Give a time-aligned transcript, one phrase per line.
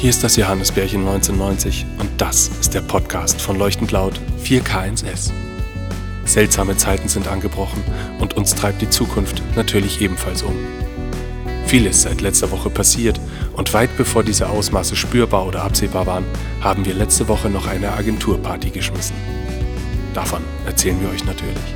[0.00, 5.30] Hier ist das Johannesbärchen 1990 und das ist der Podcast von Leuchtend Laut 4K1S.
[6.24, 7.84] Seltsame Zeiten sind angebrochen
[8.18, 10.54] und uns treibt die Zukunft natürlich ebenfalls um.
[11.66, 13.20] Vieles seit letzter Woche passiert
[13.52, 16.24] und weit bevor diese Ausmaße spürbar oder absehbar waren,
[16.62, 19.16] haben wir letzte Woche noch eine Agenturparty geschmissen.
[20.14, 21.74] Davon erzählen wir euch natürlich.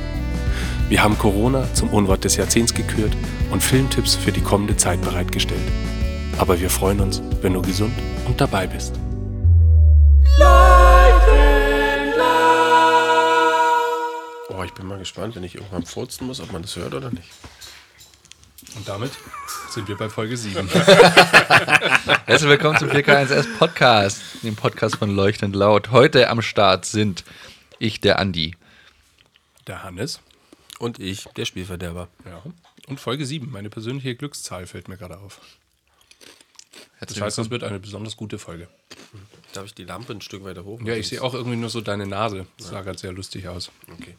[0.89, 3.15] Wir haben Corona zum Unwort des Jahrzehnts gekürt
[3.51, 5.61] und Filmtipps für die kommende Zeit bereitgestellt.
[6.37, 7.93] Aber wir freuen uns, wenn du gesund
[8.25, 8.93] und dabei bist.
[14.49, 17.09] Oh, ich bin mal gespannt, wenn ich irgendwann furzen muss, ob man das hört oder
[17.09, 17.29] nicht.
[18.75, 19.11] Und damit
[19.69, 20.67] sind wir bei Folge 7.
[22.25, 25.91] Herzlich willkommen zum 4K1S Podcast, dem Podcast von Leuchtend Laut.
[25.91, 27.23] Heute am Start sind
[27.79, 28.57] ich, der Andi.
[29.67, 30.19] Der Hannes.
[30.79, 32.09] Und ich, der Spielverderber.
[32.25, 32.43] Ja.
[32.87, 35.39] Und Folge 7, meine persönliche Glückszahl fällt mir gerade auf.
[37.01, 38.67] Das heißt, das wird eine besonders gute Folge.
[39.53, 40.81] Darf ich die Lampe ein Stück weiter hoch?
[40.81, 42.47] Ja, ich sehe auch irgendwie nur so deine Nase.
[42.57, 43.71] Das sah ganz sehr lustig aus.
[43.93, 44.15] Okay.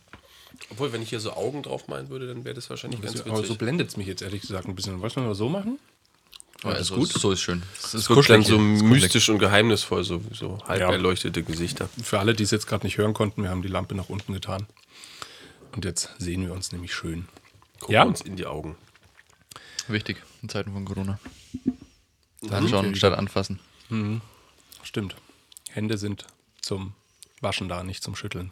[0.71, 3.37] Obwohl, wenn ich hier so Augen drauf malen würde, dann wäre das wahrscheinlich ganz Aber
[3.37, 3.59] so witzig.
[3.59, 5.01] blendet es mich jetzt ehrlich gesagt ein bisschen.
[5.01, 5.79] Wollen wir mal so machen?
[6.65, 7.13] Ja, das ist gut?
[7.13, 7.21] gut.
[7.21, 7.63] So ist schön.
[7.83, 10.91] Es ist wirkt dann so mystisch und geheimnisvoll, so, so halb Ja.
[10.91, 11.89] erleuchtete Gesichter.
[12.03, 14.33] Für alle, die es jetzt gerade nicht hören konnten, wir haben die Lampe nach unten
[14.33, 14.67] getan.
[15.75, 17.29] Und jetzt sehen wir uns nämlich schön.
[17.81, 18.05] Gucken Ja.
[18.05, 18.77] uns in die Augen.
[19.89, 21.19] Wichtig in Zeiten von Corona.
[22.51, 23.61] Anschauen statt anfassen.
[24.83, 25.17] Stimmt.
[25.71, 26.25] Hände sind
[26.61, 26.93] zum
[27.41, 28.51] Waschen da, nicht zum Schütteln.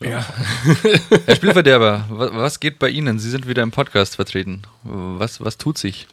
[0.00, 0.24] Ja.
[1.26, 3.18] Herr Spielverderber, wa- was geht bei Ihnen?
[3.18, 4.62] Sie sind wieder im Podcast vertreten.
[4.84, 6.06] Was, was tut sich?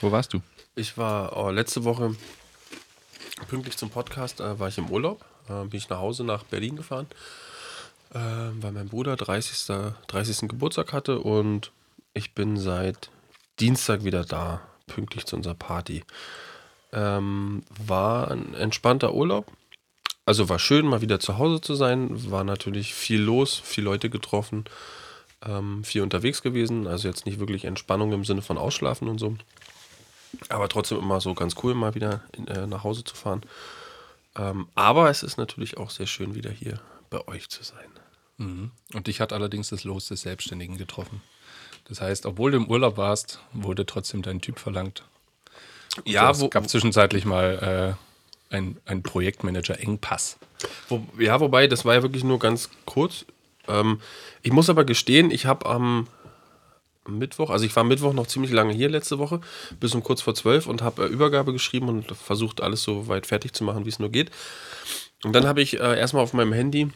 [0.00, 0.42] Wo warst du?
[0.74, 2.16] Ich war oh, letzte Woche
[3.48, 5.24] pünktlich zum Podcast, äh, war ich im Urlaub.
[5.48, 7.06] Äh, bin ich nach Hause nach Berlin gefahren,
[8.12, 9.72] äh, weil mein Bruder 30.
[10.08, 10.48] 30.
[10.48, 11.70] Geburtstag hatte und
[12.12, 13.10] ich bin seit
[13.58, 16.04] Dienstag wieder da, pünktlich zu unserer Party.
[16.92, 19.50] Ähm, war ein entspannter Urlaub.
[20.24, 22.30] Also war schön, mal wieder zu Hause zu sein.
[22.30, 24.64] War natürlich viel los, viele Leute getroffen,
[25.44, 26.86] ähm, viel unterwegs gewesen.
[26.86, 29.36] Also jetzt nicht wirklich Entspannung im Sinne von Ausschlafen und so.
[30.48, 33.42] Aber trotzdem immer so ganz cool, mal wieder in, äh, nach Hause zu fahren.
[34.36, 37.88] Ähm, aber es ist natürlich auch sehr schön, wieder hier bei euch zu sein.
[38.92, 41.22] Und dich hat allerdings das Los des Selbstständigen getroffen.
[41.88, 45.04] Das heißt, obwohl du im Urlaub warst, wurde trotzdem dein Typ verlangt.
[46.04, 47.96] Ja, es wo, gab zwischenzeitlich mal
[48.50, 50.38] äh, ein, ein Projektmanager-Engpass.
[50.88, 53.24] wo, ja, wobei, das war ja wirklich nur ganz kurz.
[53.68, 54.00] Ähm,
[54.42, 56.08] ich muss aber gestehen, ich habe am
[57.08, 59.40] Mittwoch, also ich war Mittwoch noch ziemlich lange hier letzte Woche,
[59.80, 63.26] bis um kurz vor zwölf und habe äh, Übergabe geschrieben und versucht, alles so weit
[63.26, 64.30] fertig zu machen, wie es nur geht.
[65.24, 66.88] Und dann habe ich äh, erstmal auf meinem Handy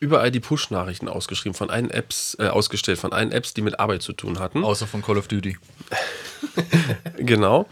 [0.00, 4.02] überall die Push-Nachrichten ausgeschrieben, von allen Apps, äh, ausgestellt, von allen Apps, die mit Arbeit
[4.02, 4.64] zu tun hatten.
[4.64, 5.56] Außer von Call of Duty.
[7.16, 7.66] Genau.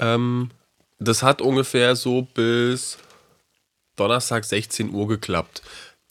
[0.00, 0.50] Ähm,
[0.98, 2.98] das hat ungefähr so bis
[3.96, 5.62] Donnerstag 16 Uhr geklappt.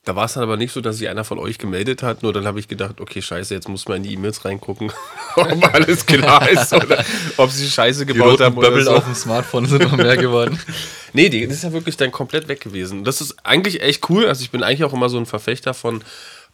[0.05, 2.21] Da war es dann aber nicht so, dass sich einer von euch gemeldet hat.
[2.21, 4.91] Nur dann habe ich gedacht, okay, scheiße, jetzt muss man in die E-Mails reingucken,
[5.35, 7.03] ob alles klar ist oder
[7.37, 8.95] ob sie Scheiße Die gebaut roten haben Bubble so.
[8.95, 10.59] auf dem Smartphone sind noch mehr geworden.
[11.13, 13.05] Nee, die, das ist ja wirklich dann komplett weg gewesen.
[13.05, 14.25] Das ist eigentlich echt cool.
[14.27, 16.03] Also ich bin eigentlich auch immer so ein Verfechter von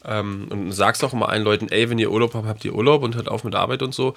[0.06, 3.02] ähm, und sag's auch immer allen Leuten, ey, wenn ihr Urlaub habt, habt ihr Urlaub
[3.02, 4.14] und hört auf mit Arbeit und so.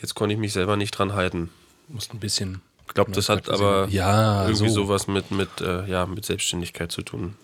[0.00, 1.50] Jetzt konnte ich mich selber nicht dran halten.
[1.88, 2.60] Musst ein bisschen.
[2.86, 4.84] Ich glaube, das hat aber Ja, irgendwie so.
[4.84, 7.34] sowas mit, mit, äh, ja, mit Selbstständigkeit zu tun.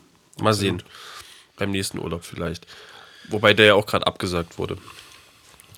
[0.41, 0.85] Mal sehen.
[1.61, 2.67] Beim nächsten Urlaub vielleicht.
[3.29, 4.79] Wobei der ja auch gerade abgesagt wurde.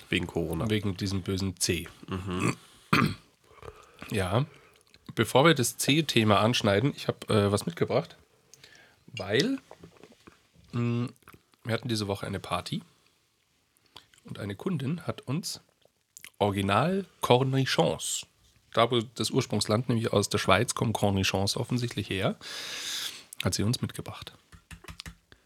[0.09, 0.69] Wegen Corona.
[0.69, 1.87] Wegen diesem bösen C.
[4.09, 4.45] Ja.
[5.15, 8.15] Bevor wir das C-Thema anschneiden, ich habe äh, was mitgebracht,
[9.07, 9.59] weil
[10.71, 11.09] mh,
[11.65, 12.81] wir hatten diese Woche eine Party
[14.23, 15.59] und eine Kundin hat uns
[16.39, 18.25] Original Cornichons,
[18.73, 22.37] da wo das Ursprungsland nämlich aus der Schweiz kommen Cornichons offensichtlich her,
[23.43, 24.33] hat sie uns mitgebracht.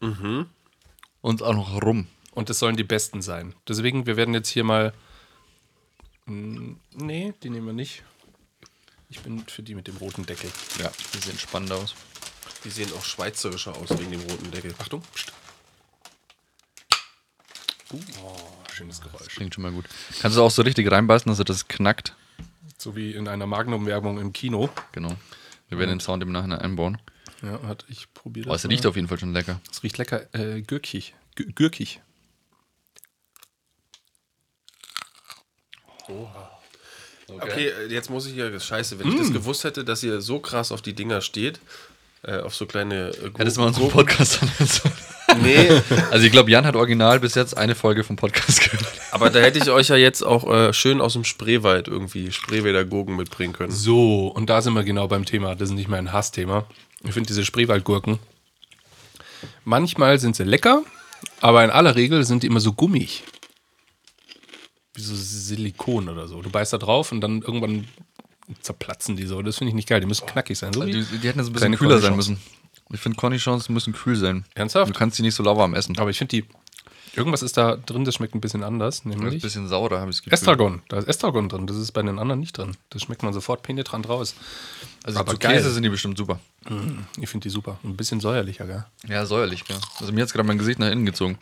[0.00, 2.06] Und auch noch rum.
[2.32, 3.54] Und es sollen die besten sein.
[3.66, 4.92] Deswegen, wir werden jetzt hier mal.
[6.26, 8.04] Mm, Nee, die nehmen wir nicht.
[9.10, 10.50] Ich bin für die mit dem roten Deckel.
[10.78, 11.94] Ja, die sehen spannend aus.
[12.64, 14.74] Die sehen auch schweizerischer aus wegen dem roten Deckel.
[14.78, 15.02] Achtung.
[15.14, 15.32] Psst.
[17.90, 18.36] Uh, oh,
[18.70, 19.28] schönes Geräusch.
[19.34, 19.86] Klingt schon mal gut.
[20.20, 22.14] Kannst du auch so richtig reinbeißen, dass er das knackt?
[22.76, 24.68] So wie in einer Magnum-Werbung im Kino.
[24.92, 25.16] Genau.
[25.68, 26.98] Wir werden den Sound im Nachhinein einbauen.
[27.42, 28.64] Ja, hat, ich probiere Aber das.
[28.64, 29.60] es riecht auf jeden Fall schon lecker.
[29.70, 31.14] Es riecht lecker äh, gürkig.
[31.36, 32.00] Gü- Gürkig.
[37.28, 38.58] Okay, äh, jetzt muss ich hier.
[38.58, 41.60] Scheiße, wenn ich das gewusst hätte, dass ihr so krass auf die Dinger steht,
[42.22, 43.10] äh, auf so kleine.
[43.10, 44.50] Äh, Hättest du mal unseren Podcast an.
[45.42, 45.68] Nee,
[46.10, 48.86] Also ich glaube, Jan hat original bis jetzt eine Folge vom Podcast gehört.
[49.10, 52.86] aber da hätte ich euch ja jetzt auch äh, schön aus dem Spreewald irgendwie Spreewälder
[52.86, 53.70] Gurken mitbringen können.
[53.70, 55.54] So, und da sind wir genau beim Thema.
[55.54, 56.66] Das ist nicht mein Hassthema.
[57.04, 58.18] Ich finde diese Spreewaldgurken.
[59.64, 60.82] Manchmal sind sie lecker,
[61.40, 63.22] aber in aller Regel sind die immer so gummig.
[64.94, 66.42] Wie so Silikon oder so.
[66.42, 67.86] Du beißt da drauf und dann irgendwann
[68.60, 69.42] zerplatzen die so.
[69.42, 70.00] Das finde ich nicht geil.
[70.00, 70.72] Die müssen knackig sein.
[70.72, 72.40] So wie Die, die hätten jetzt ein bisschen kühler sein müssen.
[72.90, 74.44] Ich finde, Cornichons müssen kühl sein.
[74.54, 74.94] Ernsthaft?
[74.94, 75.98] Du kannst die nicht so lauwarm essen.
[75.98, 76.44] Aber ich finde die.
[77.14, 78.96] Irgendwas ist da drin, das schmeckt ein bisschen anders.
[78.96, 80.34] Ist ein Nämlich bisschen saurer, habe ich das Gefühl.
[80.34, 80.82] Estragon.
[80.88, 81.66] Da ist Estragon drin.
[81.66, 82.76] Das ist bei den anderen nicht drin.
[82.90, 84.34] Das schmeckt man sofort penetrant raus.
[85.04, 85.56] Also Aber zu geil.
[85.56, 86.40] Käse sind die bestimmt super.
[87.20, 87.78] Ich finde die super.
[87.84, 88.84] Ein bisschen säuerlicher, gell?
[89.06, 89.78] Ja, säuerlich, gell.
[90.00, 91.38] Also mir hat gerade mein Gesicht nach innen gezogen.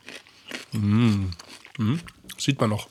[2.38, 2.88] Sieht man noch.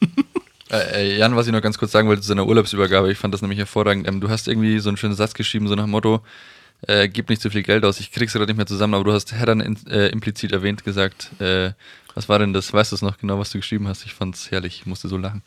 [0.68, 3.32] Äh, äh, Jan, was ich noch ganz kurz sagen wollte zu seiner Urlaubsübergabe, ich fand
[3.32, 4.08] das nämlich hervorragend.
[4.08, 6.22] Ähm, du hast irgendwie so einen schönen Satz geschrieben, so nach dem Motto,
[6.82, 9.12] äh, gib nicht zu viel Geld aus, ich krieg's gerade nicht mehr zusammen, aber du
[9.12, 11.72] hast Heddern in, äh, implizit erwähnt gesagt, äh,
[12.14, 12.72] was war denn das?
[12.72, 14.04] Weißt du es noch genau, was du geschrieben hast?
[14.04, 15.42] Ich fand's herrlich, ich musste so lachen.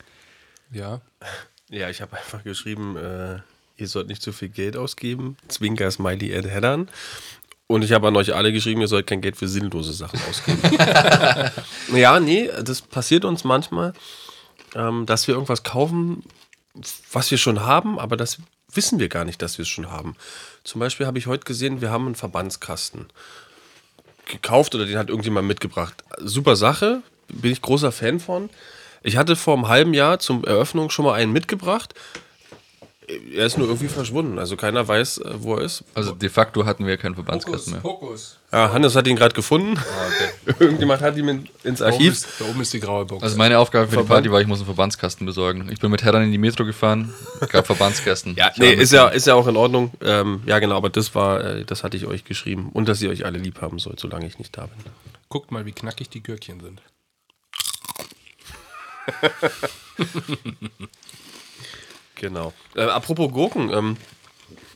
[0.72, 1.02] Ja.
[1.72, 3.42] Ja, ich habe einfach geschrieben, äh,
[3.78, 5.38] ihr sollt nicht zu viel Geld ausgeben.
[5.50, 6.90] Zwinker Smiley at Headern.
[7.68, 10.60] Und ich habe an euch alle geschrieben, ihr sollt kein Geld für sinnlose Sachen ausgeben.
[11.96, 13.94] ja, nee, das passiert uns manchmal,
[14.74, 16.24] ähm, dass wir irgendwas kaufen,
[17.12, 18.40] was wir schon haben, aber das
[18.74, 20.16] wissen wir gar nicht, dass wir es schon haben.
[20.64, 23.08] Zum Beispiel habe ich heute gesehen, wir haben einen Verbandskasten
[24.26, 26.04] gekauft oder den hat irgendjemand mitgebracht.
[26.20, 28.50] Super Sache, bin ich großer Fan von.
[29.02, 31.94] Ich hatte vor einem halben Jahr zum Eröffnung schon mal einen mitgebracht.
[33.34, 34.38] Er ist nur irgendwie verschwunden.
[34.38, 35.84] Also keiner weiß, äh, wo er ist.
[35.96, 37.82] Also de facto hatten wir keinen Verbandskasten mehr.
[37.82, 38.38] Fokus.
[38.52, 39.80] Ja, Hannes hat ihn gerade gefunden.
[40.60, 42.14] Irgendjemand hat ihn in, ins Da oben, Archiv.
[42.14, 43.24] ist, da oben ist die graue Box.
[43.24, 45.70] Also meine Aufgabe für die Verband- Party war, ich muss einen Verbandskasten besorgen.
[45.72, 47.12] Ich bin mit Heddern in die Metro gefahren,
[47.50, 48.36] gab Verbandskasten.
[48.38, 49.92] Ja, Ich nee, ist ja, ist ja auch in Ordnung.
[50.02, 52.70] Ähm, ja, genau, aber das war, äh, das hatte ich euch geschrieben.
[52.74, 54.78] Und dass ihr euch alle lieb haben sollt, solange ich nicht da bin.
[55.30, 56.82] Guckt mal, wie knackig die Gürkchen sind.
[62.20, 62.54] Genau.
[62.76, 63.98] Äh, apropos Gurken, ähm,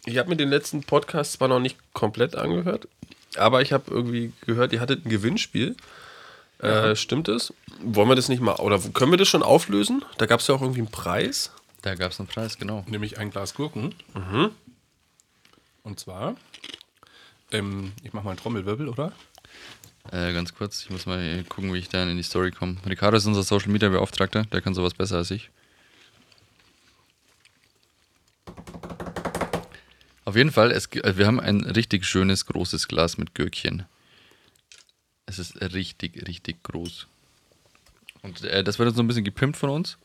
[0.05, 2.87] ich habe mir den letzten Podcast zwar noch nicht komplett angehört,
[3.35, 5.75] aber ich habe irgendwie gehört, ihr hattet ein Gewinnspiel.
[6.59, 7.53] Äh, stimmt es?
[7.81, 10.05] Wollen wir das nicht mal, oder können wir das schon auflösen?
[10.17, 11.51] Da gab es ja auch irgendwie einen Preis.
[11.81, 12.85] Da gab es einen Preis, genau.
[12.87, 13.93] Nämlich ein Glas Gurken.
[15.83, 16.35] Und zwar,
[17.51, 19.11] ähm, ich mache mal einen Trommelwirbel, oder?
[20.11, 22.77] Äh, ganz kurz, ich muss mal gucken, wie ich da in die Story komme.
[22.87, 25.49] Ricardo ist unser Social Media Beauftragter, der kann sowas besser als ich.
[30.33, 33.85] Auf jeden Fall, es, äh, wir haben ein richtig schönes großes Glas mit Gürkchen.
[35.27, 37.05] Es ist richtig, richtig groß.
[38.23, 39.99] Und äh, das wird jetzt so ein bisschen gepimpt von uns.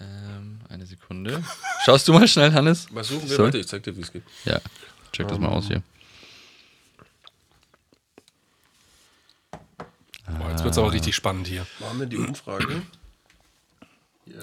[0.00, 1.44] Ähm, eine Sekunde.
[1.84, 2.88] Schaust du mal schnell, Hannes?
[2.90, 3.36] Was suchen wir?
[3.36, 3.48] Sorry?
[3.48, 4.22] Warte, ich zeig dir, wie es geht.
[4.46, 4.58] Ja,
[5.12, 5.82] check das mal aus hier.
[10.38, 11.66] Boah, jetzt wird es aber richtig spannend hier.
[11.80, 12.80] Machen wir die Umfrage?
[14.24, 14.40] Ja.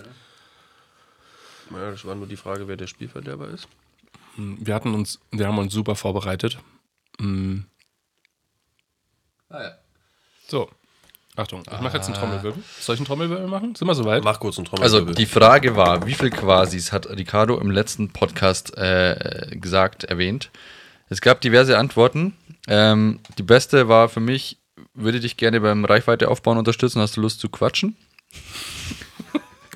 [1.72, 3.68] Naja, das war nur die Frage, wer der Spielverderber ist.
[4.38, 6.60] Wir hatten uns, wir haben uns super vorbereitet.
[7.20, 7.60] Mm.
[10.48, 10.70] So,
[11.38, 12.64] Achtung, ich mache jetzt einen Trommelwirbel.
[12.80, 13.76] Soll ich einen Trommelwirbel machen?
[13.76, 14.24] Sind wir soweit?
[14.24, 15.16] Mach kurz einen Also Trommelwirbel.
[15.16, 20.52] die Frage war, wie viel Quasis hat Ricardo im letzten Podcast äh, gesagt, erwähnt?
[21.10, 22.36] Es gab diverse Antworten.
[22.68, 24.60] Ähm, die beste war für mich,
[24.94, 27.96] würde dich gerne beim Reichweiteaufbauen unterstützen, hast du Lust zu quatschen?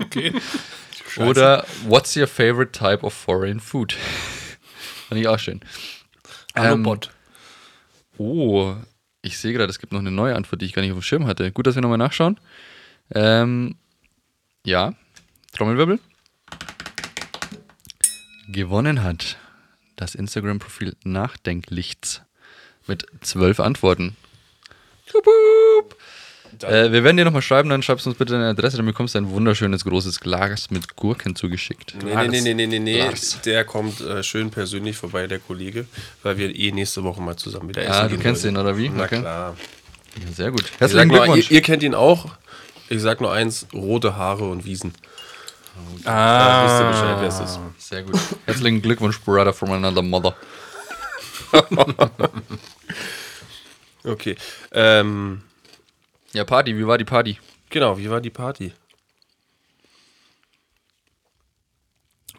[0.02, 0.32] Okay.
[1.18, 3.98] Oder what's your favorite type of foreign food?
[5.10, 5.60] Fand ich auch schön.
[6.54, 7.10] Hallo Ähm, Bot.
[8.20, 8.76] Oh,
[9.24, 11.02] ich sehe gerade, es gibt noch eine neue Antwort, die ich gar nicht auf dem
[11.02, 11.52] Schirm hatte.
[11.52, 12.40] Gut, dass wir nochmal nachschauen.
[13.16, 13.76] Ähm,
[14.64, 14.94] ja,
[15.54, 16.00] Trommelwirbel.
[18.50, 19.38] Gewonnen hat
[19.96, 22.22] das Instagram-Profil Nachdenklichts
[22.86, 24.16] mit zwölf Antworten.
[25.12, 25.98] Hup, hup.
[26.64, 29.16] Äh, wir werden dir nochmal schreiben, dann schreibst du uns bitte deine Adresse, dann bekommst
[29.16, 31.96] du ein wunderschönes großes Glas mit Gurken zugeschickt.
[32.04, 33.00] Nee, nee, nee, nee, nee, nee, nee.
[33.00, 33.40] Lars.
[33.46, 35.86] Der kommt äh, schön persönlich vorbei, der Kollege,
[36.24, 38.56] weil wir eh nächste Woche mal zusammen wieder essen Ah, du kennst wollen.
[38.56, 38.90] den, oder wie?
[38.90, 39.20] Na Okay.
[39.20, 39.56] klar.
[40.26, 40.64] Ja, sehr gut.
[40.80, 41.52] Herzlichen nur, ihr, Glückwunsch.
[41.52, 42.26] ihr kennt ihn auch.
[42.90, 44.94] Ich sag nur eins, rote Haare und Wiesen.
[46.04, 47.60] Da Ah, wisst ihr Bescheid, wer es ist.
[47.78, 48.20] Sehr gut.
[48.46, 50.36] Herzlichen Glückwunsch, Brother from another mother.
[54.04, 54.36] Okay.
[54.72, 55.42] Ähm,
[56.34, 57.38] Ja, Party, wie war die Party?
[57.70, 58.74] genau, wie war die Party?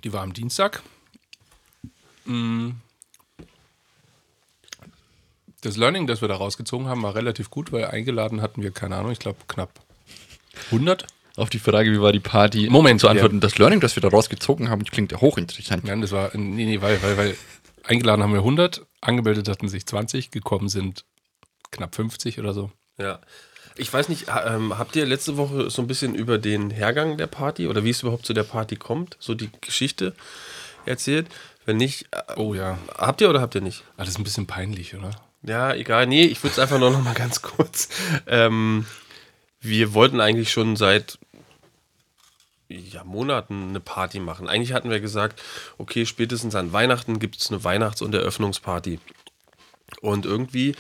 [0.05, 0.83] die war am Dienstag.
[2.25, 2.71] Mm.
[5.63, 8.97] Das Learning, das wir da rausgezogen haben, war relativ gut, weil eingeladen hatten wir, keine
[8.97, 9.71] Ahnung, ich glaube knapp
[10.67, 11.07] 100.
[11.37, 12.69] Auf die Frage, wie war die Party?
[12.71, 13.37] Moment, zu antworten.
[13.37, 13.41] ja.
[13.41, 15.85] Das Learning, das wir da rausgezogen haben, klingt ja hochinteressant.
[15.85, 17.37] Nein, das war, nee, nee, weil, weil, weil
[17.85, 21.05] eingeladen haben wir 100, angemeldet hatten sich 20, gekommen sind
[21.71, 22.73] knapp 50 oder so.
[22.99, 23.21] Ja.
[23.77, 27.27] Ich weiß nicht, ähm, habt ihr letzte Woche so ein bisschen über den Hergang der
[27.27, 30.15] Party oder wie es überhaupt zu der Party kommt, so die Geschichte
[30.87, 31.27] erzählt?
[31.65, 32.79] Wenn nicht, äh, Oh ja.
[32.97, 33.85] habt ihr oder habt ihr nicht?
[33.97, 35.11] Alles ein bisschen peinlich, oder?
[35.43, 36.07] Ja, egal.
[36.07, 37.89] Nee, ich würde es einfach nur noch mal ganz kurz.
[38.27, 38.87] Ähm,
[39.61, 41.19] wir wollten eigentlich schon seit
[42.69, 44.49] ja, Monaten eine Party machen.
[44.49, 45.43] Eigentlich hatten wir gesagt,
[45.79, 49.01] okay, spätestens an Weihnachten gibt es eine Weihnachts- und Eröffnungsparty.
[50.03, 50.75] Und irgendwie,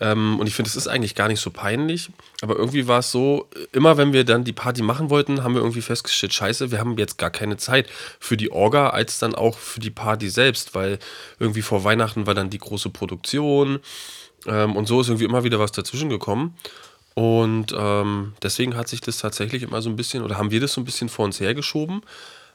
[0.00, 2.10] ähm, und ich finde, es ist eigentlich gar nicht so peinlich,
[2.42, 5.60] aber irgendwie war es so, immer wenn wir dann die Party machen wollten, haben wir
[5.60, 7.88] irgendwie festgestellt, scheiße, wir haben jetzt gar keine Zeit
[8.20, 10.98] für die Orga, als dann auch für die Party selbst, weil
[11.38, 13.80] irgendwie vor Weihnachten war dann die große Produktion
[14.46, 16.54] ähm, und so ist irgendwie immer wieder was dazwischen gekommen.
[17.14, 20.74] Und ähm, deswegen hat sich das tatsächlich immer so ein bisschen, oder haben wir das
[20.74, 22.02] so ein bisschen vor uns hergeschoben.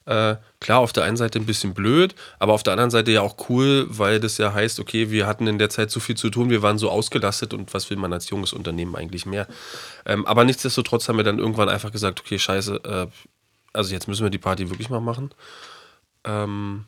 [0.06, 3.22] Äh, klar, auf der einen Seite ein bisschen blöd, aber auf der anderen Seite ja
[3.22, 6.30] auch cool, weil das ja heißt, okay, wir hatten in der Zeit so viel zu
[6.30, 9.48] tun, wir waren so ausgelastet und was will man als junges Unternehmen eigentlich mehr?
[10.06, 13.08] Ähm, aber nichtsdestotrotz haben wir dann irgendwann einfach gesagt, okay, scheiße, äh,
[13.72, 15.32] also jetzt müssen wir die Party wirklich mal machen.
[16.26, 16.86] Ähm,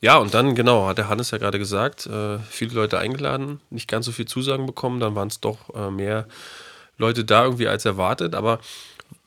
[0.00, 3.88] ja, und dann, genau, hat der Hannes ja gerade gesagt, äh, viele Leute eingeladen, nicht
[3.88, 6.26] ganz so viel Zusagen bekommen, dann waren es doch äh, mehr
[6.96, 8.60] Leute da irgendwie als erwartet, aber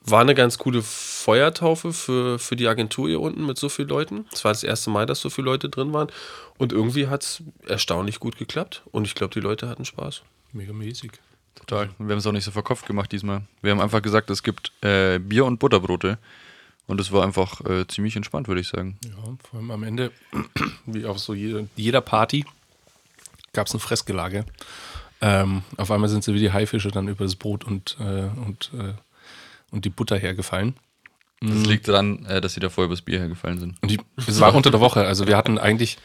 [0.10, 4.26] war eine ganz coole Feuertaufe für, für die Agentur hier unten mit so vielen Leuten.
[4.32, 6.10] Es war das erste Mal, dass so viele Leute drin waren
[6.58, 10.22] und irgendwie hat es erstaunlich gut geklappt und ich glaube, die Leute hatten Spaß.
[10.54, 11.12] Mega mäßig.
[11.56, 11.90] Total.
[11.98, 13.42] Und wir haben es auch nicht so verkopft gemacht diesmal.
[13.62, 16.18] Wir haben einfach gesagt, es gibt äh, Bier und Butterbrote.
[16.86, 18.98] Und es war einfach äh, ziemlich entspannt, würde ich sagen.
[19.04, 19.12] Ja,
[19.44, 20.12] vor allem am Ende,
[20.86, 22.46] wie auf so jede, jeder Party,
[23.52, 24.46] gab es ein Fressgelage.
[25.20, 28.72] Ähm, auf einmal sind sie wie die Haifische dann über das Brot und, äh, und,
[28.74, 28.94] äh,
[29.72, 30.76] und die Butter hergefallen.
[31.40, 33.76] Das liegt daran, äh, dass sie davor übers Bier hergefallen sind.
[33.82, 35.06] Und die, es war unter der Woche.
[35.06, 35.98] Also wir hatten eigentlich,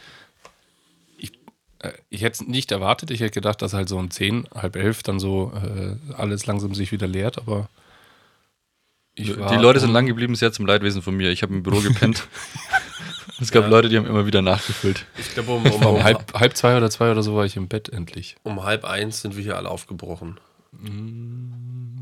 [1.17, 1.31] ich,
[1.79, 3.09] äh, ich hätte es nicht erwartet.
[3.09, 6.75] Ich hätte gedacht, dass halt so um 10, halb elf dann so äh, alles langsam
[6.75, 7.67] sich wieder leert, aber
[9.15, 11.29] ich war die Leute sind lang geblieben, sehr zum Leidwesen von mir.
[11.29, 12.27] Ich habe im Büro gepennt.
[13.39, 15.05] es gab Leute, die haben immer wieder nachgefüllt.
[15.17, 17.55] Ich glaube, um, Um um, um, halb, halb zwei oder zwei oder so war ich
[17.55, 18.35] im Bett endlich.
[18.43, 20.39] um halb eins sind wir hier alle aufgebrochen.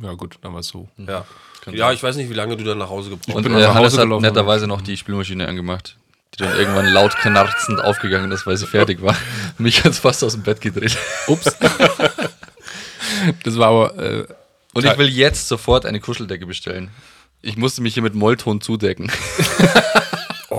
[0.01, 0.89] Ja gut, dann war es so.
[0.97, 1.25] Ja.
[1.71, 3.67] Ja, ich weiß nicht, wie lange du dann nach Hause gebraucht Und bin äh, nach
[3.69, 4.21] Hause Hannes hat gelaufen.
[4.23, 5.95] netterweise noch die Spülmaschine angemacht,
[6.33, 9.15] die dann irgendwann laut knarzend aufgegangen ist, weil sie fertig war.
[9.59, 10.97] Mich hat fast aus dem Bett gedreht.
[11.27, 11.55] Ups.
[13.43, 14.25] das war aber, äh,
[14.73, 16.89] Und ich will jetzt sofort eine Kuscheldecke bestellen.
[17.43, 19.11] Ich musste mich hier mit Mollton zudecken.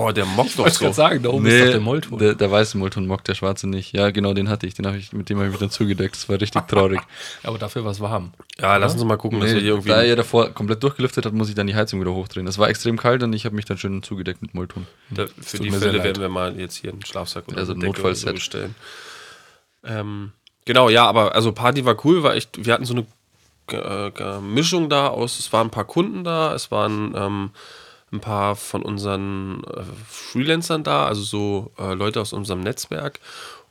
[0.05, 0.79] Oh, der mockt doch wollte so.
[0.79, 2.17] gerade sagen, da oben ist doch der Mollton.
[2.19, 3.93] Der, der weiße Mollton mockt, der schwarze nicht.
[3.93, 4.73] Ja, genau, den hatte ich.
[4.73, 6.15] Den hab ich mit dem habe ich mich dann zugedeckt.
[6.15, 6.99] Das war richtig traurig.
[7.43, 8.33] aber dafür war es warm.
[8.59, 9.89] Ja, lass uns mal gucken, dass wir hier irgendwie.
[9.89, 12.45] da er davor komplett durchgelüftet hat, muss ich dann die Heizung wieder hochdrehen.
[12.45, 14.87] Das war extrem kalt und ich habe mich dann schön zugedeckt mit Mollton.
[15.09, 17.87] Da, für die Fälle werden wir mal jetzt hier einen Schlafsack oder Also oder so
[17.87, 18.33] Notfallset.
[18.33, 18.75] bestellen.
[19.85, 20.31] Ähm,
[20.65, 23.05] genau, ja, aber also Party war cool, war echt, wir hatten so eine
[23.71, 27.49] äh, Mischung da aus, es waren ein paar Kunden da, es waren ähm,
[28.13, 33.19] ein paar von unseren äh, Freelancern da, also so äh, Leute aus unserem Netzwerk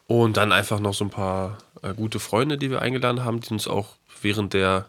[0.07, 3.51] und dann einfach noch so ein paar äh, gute Freunde, die wir eingeladen haben, die
[3.51, 4.89] uns auch während der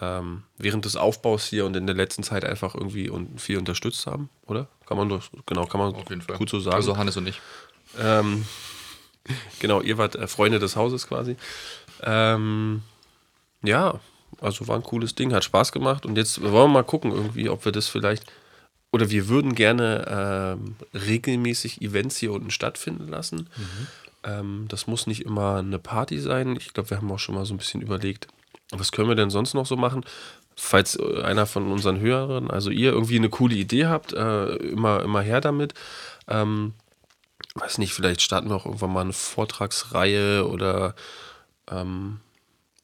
[0.00, 4.06] ähm, während des Aufbaus hier und in der letzten Zeit einfach irgendwie und viel unterstützt
[4.06, 4.66] haben, oder?
[4.86, 5.92] Kann man doch, genau, kann man
[6.36, 6.74] gut so sagen.
[6.74, 7.40] Also Hannes und ich.
[8.00, 8.44] Ähm,
[9.60, 11.36] genau, ihr wart äh, Freunde des Hauses quasi.
[12.02, 12.82] Ähm,
[13.62, 14.00] ja,
[14.40, 16.06] also war ein cooles Ding, hat Spaß gemacht.
[16.06, 18.24] Und jetzt wollen wir mal gucken, irgendwie, ob wir das vielleicht.
[18.94, 23.48] Oder wir würden gerne ähm, regelmäßig Events hier unten stattfinden lassen.
[24.22, 26.54] Ähm, das muss nicht immer eine Party sein.
[26.56, 28.28] Ich glaube, wir haben auch schon mal so ein bisschen überlegt,
[28.70, 30.04] was können wir denn sonst noch so machen?
[30.56, 35.02] Falls äh, einer von unseren Hörern, also ihr, irgendwie eine coole Idee habt, äh, immer,
[35.02, 35.74] immer her damit.
[36.28, 36.74] Ähm,
[37.56, 40.94] weiß nicht, vielleicht starten wir auch irgendwann mal eine Vortragsreihe oder
[41.68, 42.20] ähm,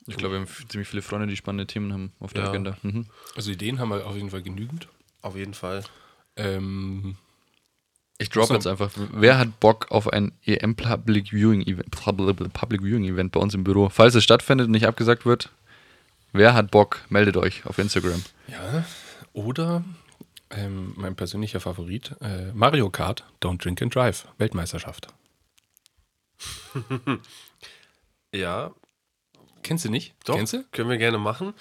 [0.06, 2.48] Ich glaube, wir haben ziemlich viele Freunde, die spannende Themen haben auf der Ja.
[2.50, 2.76] Agenda.
[2.82, 3.06] Mhm.
[3.36, 4.88] Also Ideen haben wir auf jeden Fall genügend.
[5.22, 5.84] auf jeden Fall.
[6.40, 7.16] Ähm,
[8.18, 8.54] Ich drop So.
[8.54, 8.90] jetzt einfach.
[9.12, 13.54] Wer hat Bock auf ein EM Public Viewing Event, Public Public Viewing Event bei uns
[13.54, 13.88] im Büro?
[13.88, 15.50] Falls es stattfindet und nicht abgesagt wird,
[16.32, 17.00] wer hat Bock?
[17.08, 18.22] Meldet euch auf Instagram.
[18.48, 18.84] ja,
[19.32, 19.84] oder
[20.50, 25.08] ähm, mein persönlicher Favorit, äh, Mario Kart, Don't Drink and Drive, Weltmeisterschaft.
[28.34, 28.72] Ja,
[29.62, 30.14] Kennst du nicht?
[30.24, 30.64] doch, Kennst du?
[30.72, 31.52] können wir gerne machen.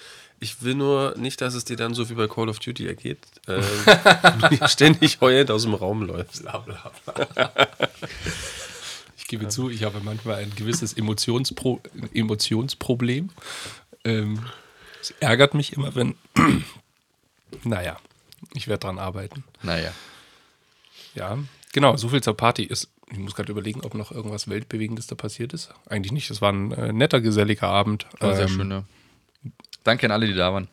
[0.42, 3.18] Ich will nur nicht, dass es dir dann so wie bei Call of Duty ergeht.
[3.46, 3.60] Äh,
[4.58, 6.44] du ständig heulend aus dem Raum läufst.
[9.18, 11.80] Ich gebe zu, ich habe manchmal ein gewisses Emotionspro
[12.14, 13.28] Emotionsproblem.
[14.04, 14.40] Ähm,
[15.00, 16.14] es ärgert mich immer, wenn.
[17.64, 17.98] naja,
[18.54, 19.44] ich werde dran arbeiten.
[19.62, 19.92] Naja.
[21.14, 21.38] Ja,
[21.72, 22.66] genau, so viel zur Party.
[22.70, 25.70] Es Ich muss gerade überlegen, ob noch irgendwas Weltbewegendes da passiert ist.
[25.86, 26.30] Eigentlich nicht.
[26.30, 28.06] Es war ein äh, netter, geselliger Abend.
[28.20, 28.84] War sehr Ähm, schön, ja.
[29.84, 30.68] Danke an alle, die da waren.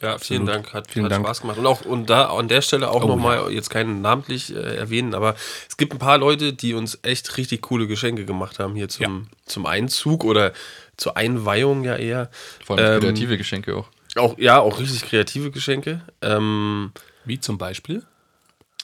[0.00, 0.48] Ja, vielen Absolut.
[0.48, 1.26] Dank, hat, Vielen hat Dank.
[1.26, 1.58] Spaß gemacht.
[1.58, 5.12] Und auch und da an der Stelle auch Oh, nochmal, jetzt keinen namentlich äh, erwähnen,
[5.12, 5.34] aber
[5.68, 9.26] es gibt ein paar Leute, die uns echt richtig coole Geschenke gemacht haben hier zum,
[9.46, 10.52] zum Einzug oder
[10.96, 12.30] zur Einweihung ja eher.
[12.64, 13.88] Vor allem Ähm, kreative Geschenke auch.
[14.14, 16.00] Auch, ja, auch richtig kreative Geschenke.
[16.22, 16.92] Ähm,
[17.24, 18.04] Wie zum Beispiel?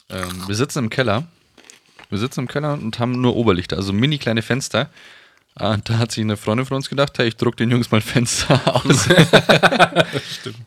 [0.09, 1.27] Ähm, wir sitzen im Keller.
[2.09, 4.89] Wir sitzen im Keller und haben nur Oberlichter, also mini kleine Fenster.
[5.57, 7.89] Ah, Und da hat sich eine Freundin von uns gedacht, hey, ich druck den Jungs
[7.89, 9.07] mal Fenster aus.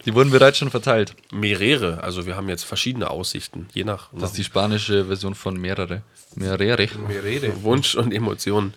[0.07, 1.15] Die wurden bereits schon verteilt.
[1.31, 5.61] mehrere, also wir haben jetzt verschiedene Aussichten, je nach, Das ist die spanische Version von
[5.61, 6.03] mehrere.
[6.37, 6.89] Mehrere.
[7.49, 8.73] nach Wunsch und Emotionen.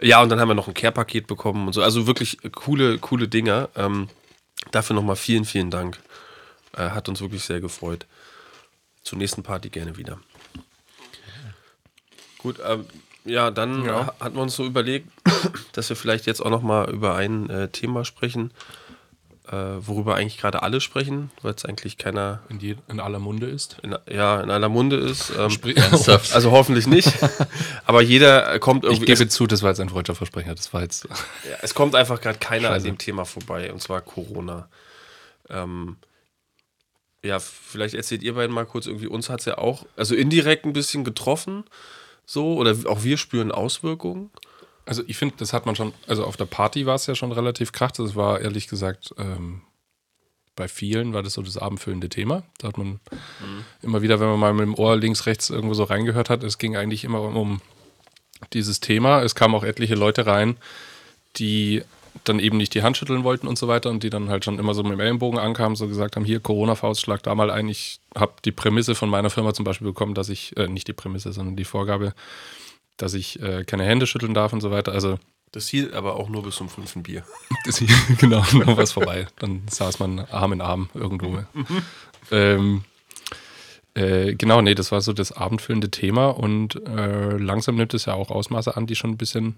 [0.00, 1.82] Ja, und dann haben wir noch ein Care-Paket bekommen und so.
[1.82, 3.70] Also wirklich coole, coole Dinger.
[3.74, 4.08] Ähm,
[4.70, 5.98] dafür nochmal vielen, vielen Dank.
[6.76, 8.06] Äh, hat uns wirklich sehr gefreut.
[9.02, 10.20] Zur nächsten Party gerne wieder.
[12.36, 12.84] Gut, ähm,
[13.28, 14.06] ja, dann Ja.
[14.06, 15.08] ha- hatten wir uns so überlegt,
[15.72, 18.52] dass wir vielleicht jetzt auch nochmal über ein äh, Thema sprechen,
[19.50, 23.46] äh, worüber eigentlich gerade alle sprechen, weil es eigentlich keiner In, je, in aller Munde
[23.46, 23.76] ist.
[23.82, 25.30] in, ja, in aller Munde ist.
[25.30, 26.32] Ähm, Ernsthaft?
[26.34, 27.12] also hoffentlich nicht.
[27.86, 29.06] Aber jeder kommt Ich irgendwie.
[29.06, 30.54] gebe zu, das war jetzt ein freudscher Versprecher.
[30.54, 31.04] Das war jetzt.
[31.48, 32.86] Ja, es kommt einfach gerade keiner an Scheiße.
[32.86, 34.68] dem Thema vorbei, und zwar Corona.
[35.48, 35.96] Ähm,
[37.24, 40.66] ja, vielleicht erzählt ihr beiden mal kurz, irgendwie uns hat es ja auch, also indirekt
[40.66, 41.64] ein bisschen getroffen,
[42.30, 44.30] so, oder auch wir spüren Auswirkungen.
[44.84, 47.32] Also ich finde, das hat man schon, also auf der Party war es ja schon
[47.32, 47.92] relativ krass.
[47.94, 49.62] Das war ehrlich gesagt, ähm,
[50.54, 52.42] bei vielen war das so das abendfüllende Thema.
[52.58, 53.00] Da hat man
[53.80, 56.58] immer wieder, wenn man mal mit dem Ohr links, rechts irgendwo so reingehört hat, es
[56.58, 57.60] ging eigentlich immer um, um
[58.52, 59.22] dieses Thema.
[59.22, 60.58] Es kamen auch etliche Leute rein,
[61.36, 61.82] die
[62.24, 64.58] dann eben nicht die Hand schütteln wollten und so weiter und die dann halt schon
[64.58, 67.68] immer so mit dem Ellenbogen ankamen, so gesagt haben, hier Corona-Faust, schlag da mal ein.
[67.68, 70.92] Ich habe die Prämisse von meiner Firma zum Beispiel bekommen, dass ich, äh, nicht die
[70.92, 72.14] Prämisse, sondern die Vorgabe,
[72.96, 74.92] dass ich äh, keine Hände schütteln darf und so weiter.
[74.92, 75.18] Also
[75.52, 77.24] Das hielt aber auch nur bis zum fünften Bier.
[77.64, 79.26] das hier, genau, noch was vorbei.
[79.38, 81.38] Dann saß man Arm in Arm irgendwo.
[82.30, 82.84] ähm,
[83.94, 88.14] äh, genau, nee, das war so das abendfüllende Thema und äh, langsam nimmt es ja
[88.14, 89.56] auch Ausmaße an, die schon ein bisschen.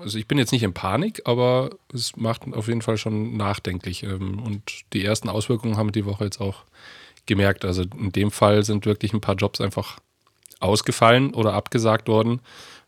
[0.00, 4.02] Also ich bin jetzt nicht in Panik, aber es macht auf jeden Fall schon nachdenklich.
[4.02, 6.64] Ähm, und die ersten Auswirkungen haben wir die Woche jetzt auch
[7.26, 7.64] gemerkt.
[7.64, 9.98] Also in dem Fall sind wirklich ein paar Jobs einfach
[10.60, 12.40] ausgefallen oder abgesagt worden,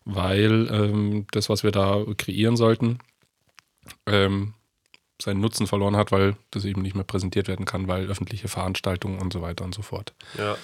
[0.04, 2.98] weil ähm, das, was wir da kreieren sollten,
[4.06, 4.54] ähm,
[5.20, 9.20] seinen Nutzen verloren hat, weil das eben nicht mehr präsentiert werden kann, weil öffentliche Veranstaltungen
[9.20, 10.12] und so weiter und so fort.
[10.36, 10.56] Ja,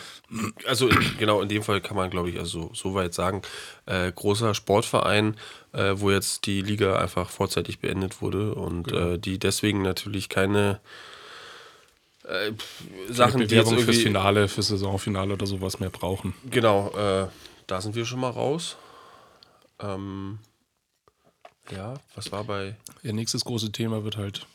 [0.66, 0.88] also
[1.18, 3.42] genau in dem Fall kann man, glaube ich, also so weit sagen,
[3.86, 5.36] äh, großer Sportverein,
[5.72, 10.80] äh, wo jetzt die Liga einfach vorzeitig beendet wurde und äh, die deswegen natürlich keine
[12.22, 12.52] äh,
[13.10, 16.32] Sachen, die jetzt fürs Finale, fürs Saisonfinale oder sowas mehr brauchen.
[16.48, 17.26] genau, äh,
[17.66, 18.76] da sind wir schon mal raus.
[19.80, 20.38] Ähm,
[21.70, 24.46] ja, was war bei Ihr nächstes große Thema wird halt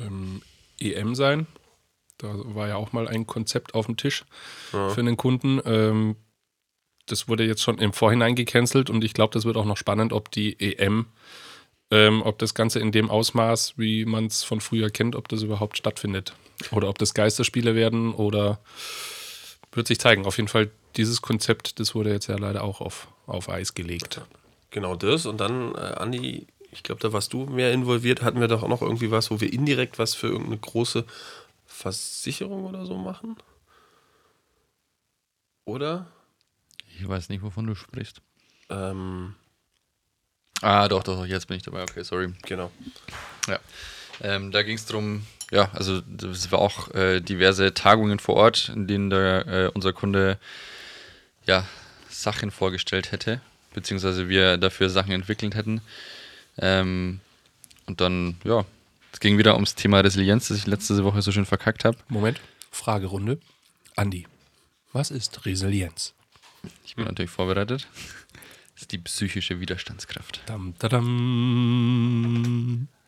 [0.00, 0.42] ähm,
[0.80, 1.46] EM sein.
[2.18, 4.24] Da war ja auch mal ein Konzept auf dem Tisch
[4.70, 5.60] für einen Kunden.
[5.64, 6.16] Ähm,
[7.06, 10.12] das wurde jetzt schon im Vorhinein gecancelt und ich glaube, das wird auch noch spannend,
[10.12, 11.06] ob die EM,
[11.90, 15.42] ähm, ob das Ganze in dem Ausmaß, wie man es von früher kennt, ob das
[15.42, 16.34] überhaupt stattfindet.
[16.70, 18.60] Oder ob das Geisterspiele werden oder
[19.72, 20.26] wird sich zeigen.
[20.26, 24.20] Auf jeden Fall, dieses Konzept, das wurde jetzt ja leider auch auf, auf Eis gelegt.
[24.72, 25.26] Genau das.
[25.26, 28.22] Und dann, äh, Andi, ich glaube, da warst du mehr involviert.
[28.22, 31.04] Hatten wir doch auch noch irgendwie was, wo wir indirekt was für irgendeine große
[31.66, 33.36] Versicherung oder so machen?
[35.64, 36.06] Oder?
[36.98, 38.20] Ich weiß nicht, wovon du sprichst.
[38.68, 39.34] Ähm,
[40.62, 41.82] Ah, doch, doch, jetzt bin ich dabei.
[41.82, 42.32] Okay, sorry.
[42.42, 42.70] genau.
[43.48, 43.58] Ja.
[44.20, 48.68] Ähm, da ging es darum, ja, also es war auch äh, diverse Tagungen vor Ort,
[48.68, 50.38] in denen der, äh, unser Kunde
[51.44, 51.66] ja,
[52.08, 53.40] Sachen vorgestellt hätte,
[53.74, 55.80] beziehungsweise wir dafür Sachen entwickelt hätten.
[56.58, 57.20] Ähm,
[57.86, 58.64] und dann, ja,
[59.12, 61.98] es ging wieder ums Thema Resilienz, das ich letzte Woche so schön verkackt habe.
[62.08, 63.38] Moment, Fragerunde.
[63.96, 64.26] Andi,
[64.92, 66.14] was ist Resilienz?
[66.84, 67.86] Ich bin natürlich vorbereitet.
[68.74, 70.42] Das ist die psychische Widerstandskraft.
[70.46, 72.08] Dam, dadam.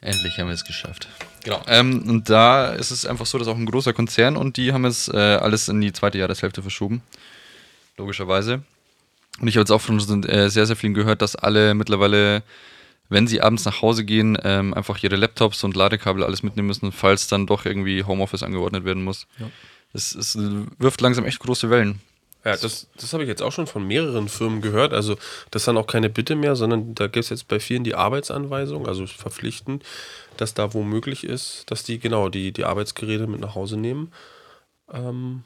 [0.00, 1.08] Endlich haben wir es geschafft.
[1.44, 1.62] Genau.
[1.66, 4.84] Ähm, und da ist es einfach so, dass auch ein großer Konzern und die haben
[4.84, 7.02] es äh, alles in die zweite Jahreshälfte verschoben.
[7.96, 8.62] Logischerweise.
[9.40, 12.42] Und ich habe jetzt auch von äh, sehr, sehr vielen gehört, dass alle mittlerweile,
[13.08, 16.92] wenn sie abends nach Hause gehen, ähm, einfach ihre Laptops und Ladekabel alles mitnehmen müssen,
[16.92, 19.26] falls dann doch irgendwie Homeoffice angeordnet werden muss.
[19.38, 19.50] Ja.
[19.92, 20.36] Es, es
[20.78, 22.00] wirft langsam echt große Wellen.
[22.44, 24.92] Ja, das, das habe ich jetzt auch schon von mehreren Firmen gehört.
[24.92, 25.16] Also,
[25.50, 27.94] das ist dann auch keine Bitte mehr, sondern da gibt es jetzt bei vielen die
[27.94, 29.82] Arbeitsanweisung, also verpflichtend,
[30.36, 34.12] dass da womöglich ist, dass die genau die, die Arbeitsgeräte mit nach Hause nehmen,
[34.92, 35.42] ähm,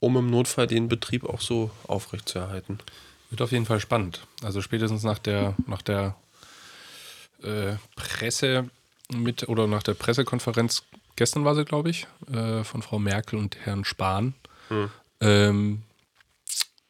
[0.00, 2.78] um im Notfall den Betrieb auch so aufrechtzuerhalten.
[3.30, 4.26] Wird auf jeden Fall spannend.
[4.42, 6.16] Also spätestens nach der, nach der
[7.42, 8.68] äh, Presse
[9.12, 10.84] mit oder nach der Pressekonferenz
[11.18, 14.34] gestern war sie, glaube ich, äh, von Frau Merkel und Herrn Spahn,
[14.68, 14.90] hm.
[15.20, 15.82] ähm,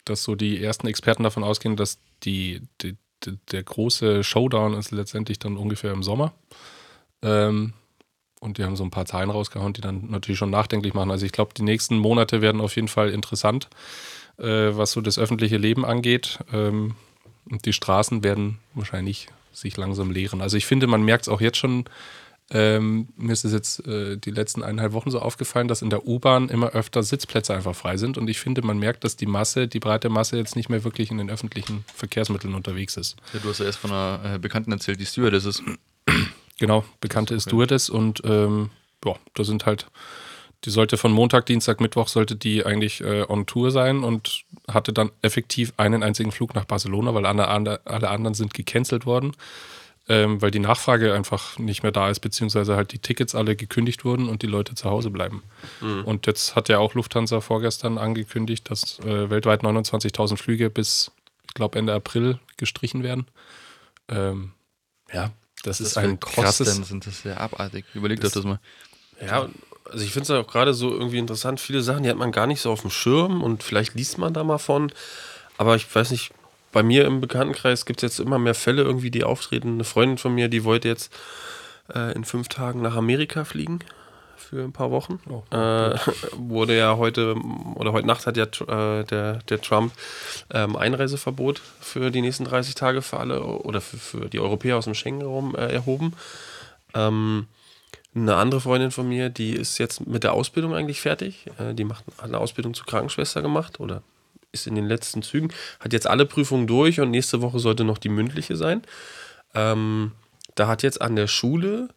[0.04, 4.90] dass so die ersten Experten davon ausgehen, dass die, die, die, der große Showdown ist
[4.90, 6.32] letztendlich dann ungefähr im Sommer.
[7.22, 7.72] Ähm,
[8.40, 11.10] und die haben so ein paar Zahlen rausgehauen, die dann natürlich schon nachdenklich machen.
[11.10, 13.68] Also ich glaube, die nächsten Monate werden auf jeden Fall interessant,
[14.38, 16.38] äh, was so das öffentliche Leben angeht.
[16.52, 16.94] Ähm,
[17.50, 20.40] und die Straßen werden wahrscheinlich sich langsam leeren.
[20.42, 21.84] Also ich finde, man merkt es auch jetzt schon.
[22.50, 26.06] Ähm, mir ist es jetzt äh, die letzten eineinhalb Wochen so aufgefallen, dass in der
[26.06, 28.16] U-Bahn immer öfter Sitzplätze einfach frei sind.
[28.16, 31.10] Und ich finde, man merkt, dass die Masse, die breite Masse jetzt nicht mehr wirklich
[31.10, 33.16] in den öffentlichen Verkehrsmitteln unterwegs ist.
[33.34, 35.62] Ja, du hast ja erst von einer äh, Bekannten erzählt, die Stewardess ist.
[36.58, 38.70] Genau, Bekannte ist Stewardess und ähm,
[39.04, 39.86] ja, da sind halt
[40.64, 44.92] die sollte von Montag, Dienstag, Mittwoch sollte die eigentlich äh, on Tour sein und hatte
[44.92, 49.34] dann effektiv einen einzigen Flug nach Barcelona, weil alle, alle anderen sind gecancelt worden,
[50.08, 54.04] ähm, weil die Nachfrage einfach nicht mehr da ist, beziehungsweise halt die Tickets alle gekündigt
[54.04, 55.44] wurden und die Leute zu Hause bleiben.
[55.80, 56.04] Mhm.
[56.04, 61.12] Und jetzt hat ja auch Lufthansa vorgestern angekündigt, dass äh, weltweit 29.000 Flüge bis,
[61.46, 63.26] ich glaube, Ende April gestrichen werden.
[64.08, 64.52] Ähm,
[65.12, 65.30] ja,
[65.62, 66.76] das, das ist ein krasses.
[66.76, 67.84] Krass, sind das ja abartig.
[67.94, 68.58] Überlegt euch das mal.
[69.20, 69.48] Ja,
[69.90, 72.32] also ich finde es ja auch gerade so irgendwie interessant, viele Sachen, die hat man
[72.32, 74.92] gar nicht so auf dem Schirm und vielleicht liest man da mal von.
[75.56, 76.32] Aber ich weiß nicht,
[76.72, 79.74] bei mir im Bekanntenkreis gibt es jetzt immer mehr Fälle irgendwie, die auftreten.
[79.74, 81.12] Eine Freundin von mir, die wollte jetzt
[81.94, 83.80] äh, in fünf Tagen nach Amerika fliegen
[84.36, 85.20] für ein paar Wochen.
[85.28, 85.96] Oh, äh,
[86.36, 87.34] wurde ja heute
[87.74, 89.92] oder heute Nacht hat ja äh, der, der Trump
[90.52, 94.84] ähm, Einreiseverbot für die nächsten 30 Tage für alle oder für, für die Europäer aus
[94.84, 96.14] dem Schengen-Raum äh, erhoben.
[96.94, 97.46] Ähm,
[98.22, 101.46] eine andere Freundin von mir, die ist jetzt mit der Ausbildung eigentlich fertig.
[101.58, 104.02] Äh, die macht eine Ausbildung zur Krankenschwester gemacht oder
[104.52, 107.98] ist in den letzten Zügen, hat jetzt alle Prüfungen durch und nächste Woche sollte noch
[107.98, 108.82] die mündliche sein.
[109.54, 110.12] Ähm,
[110.54, 111.88] da hat jetzt an der Schule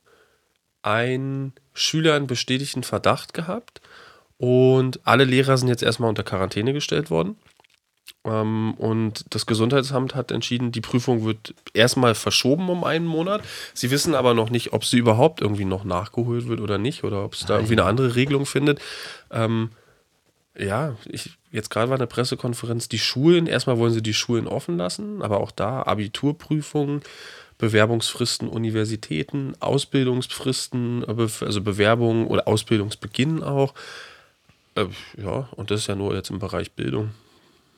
[0.82, 3.82] ein Schüler einen bestätigten Verdacht gehabt
[4.38, 7.38] und alle Lehrer sind jetzt erstmal unter Quarantäne gestellt worden.
[8.24, 13.42] Ähm, und das Gesundheitsamt hat entschieden, die Prüfung wird erstmal verschoben um einen Monat.
[13.74, 17.24] Sie wissen aber noch nicht, ob sie überhaupt irgendwie noch nachgeholt wird oder nicht oder
[17.24, 18.80] ob es da irgendwie eine andere Regelung findet.
[19.32, 19.72] Ähm,
[20.58, 24.78] ja, ich, jetzt gerade war eine Pressekonferenz, die Schulen, erstmal wollen sie die Schulen offen
[24.78, 27.02] lassen, aber auch da Abiturprüfungen,
[27.58, 33.74] Bewerbungsfristen, Universitäten, Ausbildungsfristen, also Bewerbungen oder Ausbildungsbeginn auch.
[34.76, 37.12] Äh, ja, und das ist ja nur jetzt im Bereich Bildung.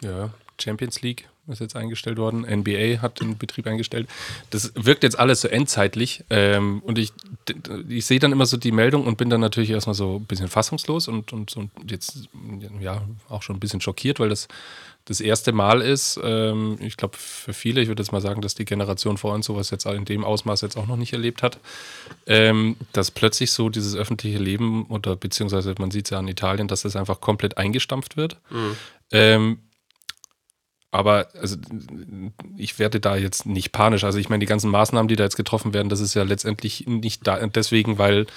[0.04, 2.42] Ja, Champions League ist jetzt eingestellt worden.
[2.42, 4.08] NBA hat den Betrieb eingestellt.
[4.50, 6.24] Das wirkt jetzt alles so endzeitlich.
[6.30, 7.12] Ähm, und ich,
[7.90, 10.48] ich sehe dann immer so die Meldung und bin dann natürlich erstmal so ein bisschen
[10.48, 12.30] fassungslos und, und, und jetzt
[12.80, 14.48] ja auch schon ein bisschen schockiert, weil das
[15.06, 16.18] das erste Mal ist.
[16.24, 19.46] Ähm, ich glaube, für viele, ich würde jetzt mal sagen, dass die Generation vor uns
[19.46, 21.60] sowas jetzt in dem Ausmaß jetzt auch noch nicht erlebt hat,
[22.26, 26.70] ähm, dass plötzlich so dieses öffentliche Leben oder beziehungsweise man sieht es ja in Italien,
[26.70, 28.38] dass das einfach komplett eingestampft wird.
[28.50, 28.78] Mhm.
[30.94, 31.58] Aber also,
[32.56, 34.04] ich werde da jetzt nicht panisch.
[34.04, 36.86] Also ich meine, die ganzen Maßnahmen, die da jetzt getroffen werden, das ist ja letztendlich
[36.86, 38.28] nicht da, deswegen, weil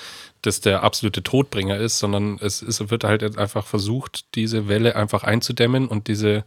[0.40, 5.22] das der absolute Todbringer ist, sondern es, es wird halt einfach versucht, diese Welle einfach
[5.22, 6.44] einzudämmen und diese,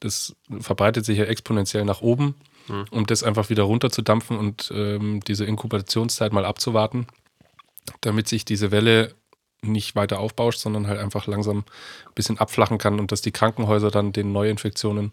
[0.00, 2.86] das verbreitet sich ja exponentiell nach oben, mhm.
[2.90, 7.06] um das einfach wieder runterzudampfen und ähm, diese Inkubationszeit mal abzuwarten,
[8.00, 9.14] damit sich diese Welle
[9.60, 13.90] nicht weiter aufbauscht, sondern halt einfach langsam ein bisschen abflachen kann und dass die Krankenhäuser
[13.90, 15.12] dann den Neuinfektionen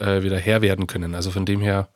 [0.00, 1.14] äh, wieder Herr werden können.
[1.14, 1.88] Also von dem her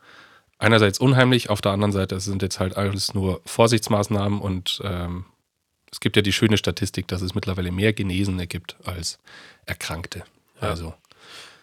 [0.58, 5.24] einerseits unheimlich, auf der anderen Seite sind jetzt halt alles nur Vorsichtsmaßnahmen und ähm,
[5.90, 9.18] es gibt ja die schöne Statistik, dass es mittlerweile mehr Genesene gibt als
[9.66, 10.24] Erkrankte.
[10.60, 10.68] Ja.
[10.68, 10.94] Also.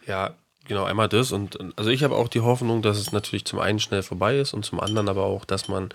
[0.05, 1.31] Ja, genau, einmal das.
[1.31, 4.53] Und also ich habe auch die Hoffnung, dass es natürlich zum einen schnell vorbei ist
[4.53, 5.89] und zum anderen aber auch, dass man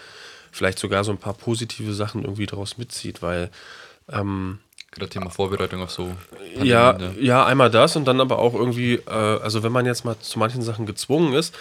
[0.51, 3.51] vielleicht sogar so ein paar positive Sachen irgendwie daraus mitzieht, weil
[4.11, 4.59] ähm,
[4.95, 6.15] Gerade Thema Vorbereitung auf so.
[6.31, 9.87] Pandemien, ja, ja, ja, einmal das und dann aber auch irgendwie, äh, also wenn man
[9.87, 11.55] jetzt mal zu manchen Sachen gezwungen ist,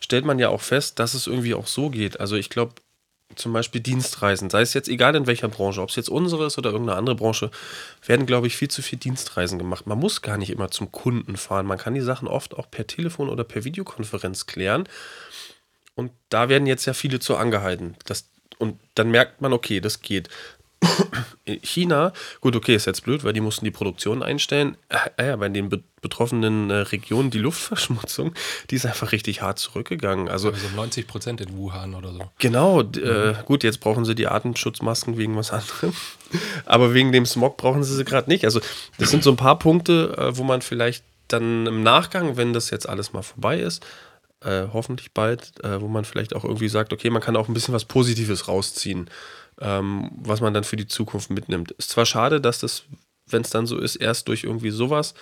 [0.00, 2.18] stellt man ja auch fest, dass es irgendwie auch so geht.
[2.18, 2.74] Also ich glaube,
[3.36, 6.58] zum Beispiel Dienstreisen, sei es jetzt egal in welcher Branche, ob es jetzt unsere ist
[6.58, 7.50] oder irgendeine andere Branche,
[8.04, 9.86] werden, glaube ich, viel zu viel Dienstreisen gemacht.
[9.86, 11.66] Man muss gar nicht immer zum Kunden fahren.
[11.66, 14.88] Man kann die Sachen oft auch per Telefon oder per Videokonferenz klären.
[15.94, 17.96] Und da werden jetzt ja viele zu angehalten.
[18.04, 18.26] Das,
[18.58, 20.28] und dann merkt man, okay, das geht.
[21.62, 24.76] China, gut, okay, ist jetzt blöd, weil die mussten die Produktion einstellen.
[25.16, 28.34] Äh, ja, bei den be betroffenen äh, Regionen die Luftverschmutzung,
[28.70, 30.28] die ist einfach richtig hart zurückgegangen.
[30.28, 32.28] Also, also 90 Prozent in Wuhan oder so.
[32.38, 35.92] Genau, äh, gut, jetzt brauchen sie die Atemschutzmasken wegen was anderem.
[36.66, 38.44] Aber wegen dem Smog brauchen sie sie gerade nicht.
[38.44, 38.60] Also,
[38.98, 42.70] das sind so ein paar Punkte, äh, wo man vielleicht dann im Nachgang, wenn das
[42.70, 43.84] jetzt alles mal vorbei ist,
[44.44, 47.54] äh, hoffentlich bald, äh, wo man vielleicht auch irgendwie sagt, okay, man kann auch ein
[47.54, 49.08] bisschen was Positives rausziehen,
[49.60, 51.72] ähm, was man dann für die Zukunft mitnimmt.
[51.72, 52.84] Ist zwar schade, dass das,
[53.26, 55.14] wenn es dann so ist, erst durch irgendwie sowas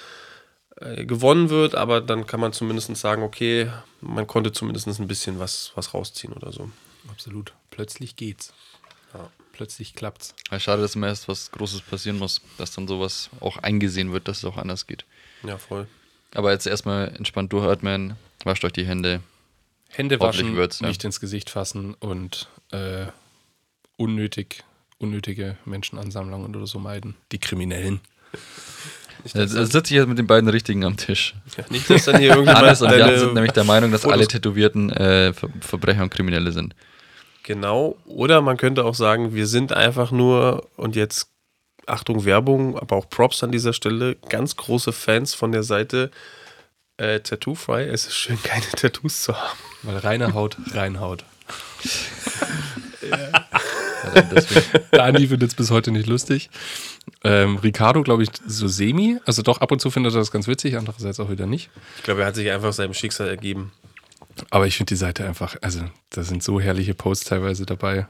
[0.76, 5.38] äh, gewonnen wird, aber dann kann man zumindest sagen, okay, man konnte zumindest ein bisschen
[5.38, 6.70] was, was rausziehen oder so.
[7.08, 7.52] Absolut.
[7.70, 8.52] Plötzlich geht's.
[9.14, 9.30] Ja.
[9.52, 10.34] Plötzlich klappt's.
[10.50, 14.28] Ja, schade, dass immer erst was Großes passieren muss, dass dann sowas auch eingesehen wird,
[14.28, 15.04] dass es auch anders geht.
[15.42, 15.86] Ja, voll.
[16.34, 19.20] Aber jetzt erstmal entspannt durchatmen, wascht euch die Hände.
[19.88, 20.88] Hände waschen, wird's, ja.
[20.88, 23.06] nicht ins Gesicht fassen und äh,
[24.00, 24.64] unnötig,
[24.98, 27.14] unnötige Menschenansammlungen oder so meiden.
[27.32, 28.00] Die Kriminellen.
[29.22, 31.34] Nicht, dass, sitze ich jetzt mit den beiden Richtigen am Tisch.
[31.56, 34.12] dann, nicht, dass dann hier irgendjemand Hannes und Jan sind nämlich der Meinung, dass Fotos-
[34.14, 36.74] alle Tätowierten äh, Ver Verbrecher und Kriminelle sind.
[37.42, 37.96] Genau.
[38.06, 41.28] Oder man könnte auch sagen, wir sind einfach nur, und jetzt
[41.86, 46.10] Achtung, Werbung, aber auch Props an dieser Stelle, ganz große Fans von der Seite
[46.96, 47.82] äh, Tattoo Fry.
[47.84, 49.58] Es ist schön, keine Tattoos zu haben.
[49.82, 51.24] Weil reine Haut, reinhaut.
[53.02, 53.39] Also
[54.30, 56.50] deswegen, Dani findet es bis heute nicht lustig.
[57.24, 59.18] Ähm, Ricardo, glaube ich, so semi.
[59.26, 61.70] Also doch, ab und zu findet er das ganz witzig, andererseits auch wieder nicht.
[61.98, 63.72] Ich glaube, er hat sich einfach seinem Schicksal ergeben.
[64.50, 68.06] Aber ich finde die Seite einfach, also da sind so herrliche Posts teilweise dabei.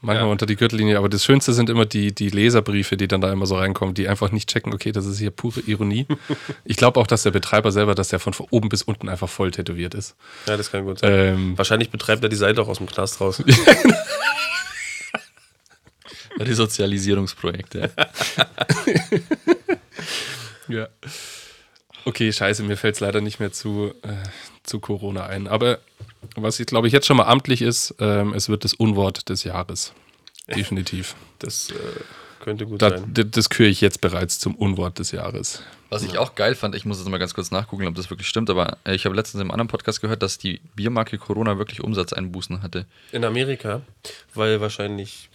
[0.00, 0.32] Manchmal Ja.
[0.32, 3.46] unter die Gürtellinie, aber das Schönste sind immer die, die Leserbriefe, die dann da immer
[3.46, 6.06] so reinkommen, die einfach nicht checken, okay, das ist hier pure Ironie.
[6.64, 9.50] ich glaube auch, dass der Betreiber selber, dass der von oben bis unten einfach voll
[9.52, 10.16] tätowiert ist.
[10.46, 11.12] Ja, das kann gut sein.
[11.12, 13.42] Ähm, Wahrscheinlich betreibt er die Seite auch aus dem Knast raus.
[16.44, 17.90] die Sozialisierungsprojekte.
[20.68, 20.88] Ja.
[22.04, 24.08] Okay, scheiße, mir fällt es leider nicht mehr zu, äh,
[24.62, 25.48] zu Corona ein.
[25.48, 25.80] Aber
[26.36, 29.44] was ich glaube ich jetzt schon mal amtlich ist, ähm, es wird das Unwort des
[29.44, 29.92] Jahres.
[30.54, 31.14] Definitiv.
[31.40, 31.74] Das äh,
[32.44, 33.14] könnte gut Da, sein.
[33.30, 35.62] das küre ich jetzt bereits zum Unwort des Jahres.
[35.88, 38.28] Was ich auch geil fand, ich muss jetzt mal ganz kurz nachgucken, ob das wirklich
[38.28, 41.82] stimmt, aber äh, ich habe letztens im anderen Podcast gehört, dass die Biermarke Corona wirklich
[41.82, 42.84] Umsatzeinbußen hatte.
[43.12, 43.80] In Amerika,
[44.34, 45.30] weil wahrscheinlich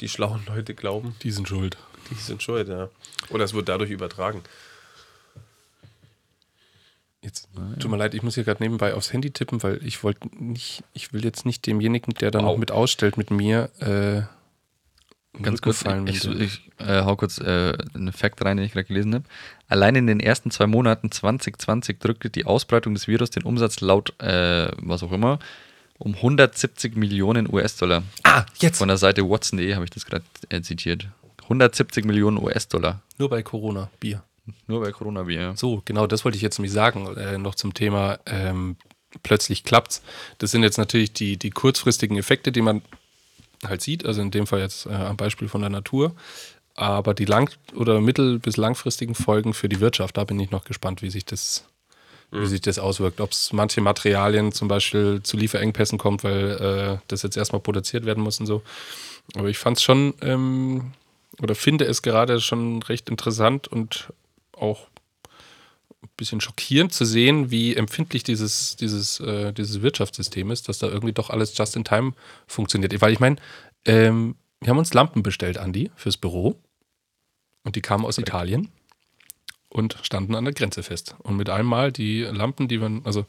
[0.00, 1.76] die schlauen Leute glauben, Die sind schuld.
[2.10, 2.88] die sind schuld, ja.
[3.30, 4.42] Oder es wird dadurch übertragen.
[7.22, 10.28] Jetzt, tut mir leid, ich muss hier gerade nebenbei aufs Handy tippen, weil ich wollte
[10.42, 14.22] nicht, ich will jetzt nicht demjenigen, der da noch mit ausstellt, mit mir äh,
[15.42, 18.72] Ganz kurz, fallen, ich, ich, ich äh, hau kurz äh, einen Fakt rein, den ich
[18.72, 19.24] gerade gelesen habe.
[19.68, 24.18] Allein in den ersten zwei Monaten 2020 drückte die Ausbreitung des Virus den Umsatz laut,
[24.20, 25.38] äh, was auch immer,
[26.00, 28.02] um 170 Millionen US-Dollar.
[28.24, 28.78] Ah, jetzt!
[28.78, 31.06] Von der Seite Watson.de habe ich das gerade äh, zitiert.
[31.44, 33.00] 170 Millionen US-Dollar.
[33.18, 34.22] Nur bei Corona, Bier.
[34.66, 35.58] Nur bei Coronavirus.
[35.60, 37.06] So, genau, das wollte ich jetzt nämlich sagen.
[37.16, 38.76] Äh, noch zum Thema ähm,
[39.22, 40.02] plötzlich klappt's.
[40.38, 42.82] Das sind jetzt natürlich die, die kurzfristigen Effekte, die man
[43.64, 46.14] halt sieht, also in dem Fall jetzt äh, am Beispiel von der Natur.
[46.76, 50.64] Aber die lang- oder mittel- bis langfristigen Folgen für die Wirtschaft, da bin ich noch
[50.64, 51.64] gespannt, wie sich das,
[52.30, 53.20] wie sich das auswirkt.
[53.20, 58.04] Ob es manche Materialien zum Beispiel zu Lieferengpässen kommt, weil äh, das jetzt erstmal produziert
[58.04, 58.62] werden muss und so.
[59.36, 60.92] Aber ich fand es schon ähm,
[61.42, 64.12] oder finde es gerade schon recht interessant und
[64.52, 64.88] auch
[66.02, 70.88] ein bisschen schockierend zu sehen, wie empfindlich dieses, dieses, äh, dieses Wirtschaftssystem ist, dass da
[70.88, 72.12] irgendwie doch alles just in time
[72.46, 72.98] funktioniert.
[73.00, 73.36] Weil ich meine,
[73.84, 76.60] ähm, wir haben uns Lampen bestellt, Andi, fürs Büro.
[77.64, 78.70] Und die kamen aus Italien
[79.70, 81.14] und standen an der Grenze fest.
[81.22, 83.24] Und mit einmal die Lampen, die man, also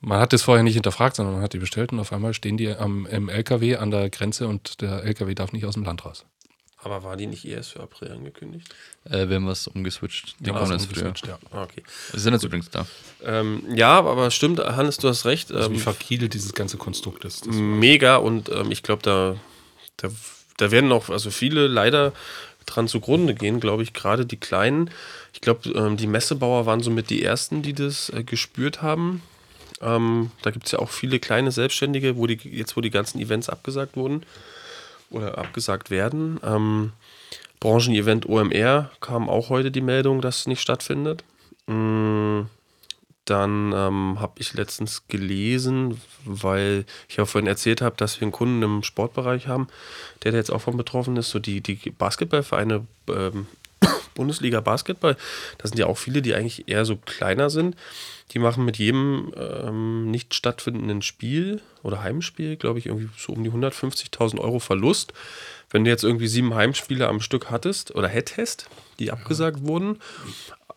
[0.00, 2.56] man hat das vorher nicht hinterfragt, sondern man hat die bestellt und auf einmal stehen
[2.56, 6.04] die am, im LKW an der Grenze und der LKW darf nicht aus dem Land
[6.04, 6.24] raus.
[6.76, 8.68] Aber war die nicht erst für April angekündigt?
[9.04, 10.36] Äh, wir haben was umgeswitcht.
[10.40, 11.06] Die Ja, kommen jetzt früher.
[11.06, 11.38] umgeswitcht, ja.
[11.50, 11.82] Ah, okay.
[12.12, 12.86] Sie sind jetzt übrigens da.
[13.24, 15.50] Ähm, ja, aber stimmt, Hannes, du hast recht.
[15.50, 17.46] Also wie Ähm, fragil dieses ganze Konstrukt ist.
[17.46, 19.36] Das mega und ähm, ich glaube, da,
[19.96, 20.10] da,
[20.58, 22.12] da werden auch also viele leider
[22.66, 24.90] dran zugrunde gehen, glaube ich, gerade die Kleinen.
[25.34, 29.20] Ich glaube, ähm, die Messebauer waren somit die ersten, die das äh, gespürt haben.
[29.82, 33.20] Ähm, da gibt es ja auch viele kleine Selbstständige, wo die, jetzt wo die ganzen
[33.20, 34.22] Events abgesagt wurden
[35.10, 36.40] oder abgesagt werden.
[36.42, 36.92] Ähm,
[37.60, 41.24] Branchenevent OMR kam auch heute die Meldung, dass es nicht stattfindet.
[41.66, 42.42] Mm,
[43.24, 48.32] Dann ähm, habe ich letztens gelesen, weil ich ja vorhin erzählt habe, dass wir einen
[48.32, 49.68] Kunden im Sportbereich haben,
[50.22, 53.46] der da jetzt auch von betroffen ist, so die, die Basketballvereine, ähm,
[54.14, 55.16] Bundesliga Basketball,
[55.58, 57.76] da sind ja auch viele, die eigentlich eher so kleiner sind.
[58.32, 63.44] Die machen mit jedem ähm, nicht stattfindenden Spiel oder Heimspiel, glaube ich, irgendwie so um
[63.44, 65.12] die 150.000 Euro Verlust.
[65.70, 69.98] Wenn du jetzt irgendwie sieben Heimspiele am Stück hattest oder hättest, die abgesagt wurden,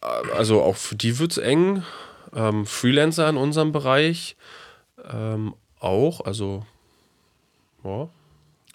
[0.02, 1.84] äh, also auch für die wird es eng.
[2.36, 4.36] Ähm, Freelancer in unserem Bereich
[5.12, 6.66] ähm, auch, also
[7.84, 8.10] ja,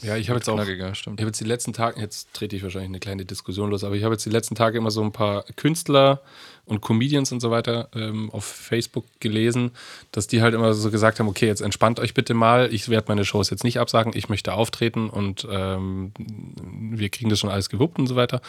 [0.02, 1.20] Ja, ich habe jetzt auch, ich knackiger, stimmt.
[1.20, 4.02] habe jetzt die letzten Tage, jetzt trete ich wahrscheinlich eine kleine Diskussion los, aber ich
[4.02, 6.20] habe jetzt die letzten Tage immer so ein paar Künstler
[6.64, 9.70] und Comedians und so weiter ähm, auf Facebook gelesen,
[10.10, 13.06] dass die halt immer so gesagt haben, okay, jetzt entspannt euch bitte mal, ich werde
[13.08, 17.68] meine Shows jetzt nicht absagen, ich möchte auftreten und ähm, wir kriegen das schon alles
[17.68, 18.40] gewuppt und so weiter.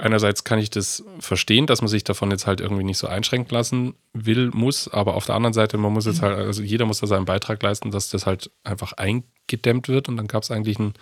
[0.00, 3.54] Einerseits kann ich das verstehen, dass man sich davon jetzt halt irgendwie nicht so einschränken
[3.54, 7.00] lassen will, muss, aber auf der anderen Seite, man muss jetzt halt, also jeder muss
[7.00, 10.08] da seinen Beitrag leisten, dass das halt einfach eingedämmt wird.
[10.08, 10.94] Und dann gab es eigentlich einen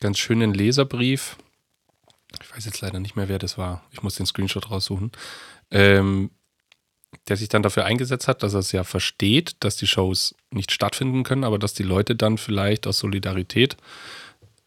[0.00, 1.36] ganz schönen Leserbrief.
[2.42, 3.82] Ich weiß jetzt leider nicht mehr, wer das war.
[3.90, 5.12] Ich muss den Screenshot raussuchen.
[5.70, 6.30] Ähm,
[7.28, 10.72] der sich dann dafür eingesetzt hat, dass er es ja versteht, dass die Shows nicht
[10.72, 13.76] stattfinden können, aber dass die Leute dann vielleicht aus Solidarität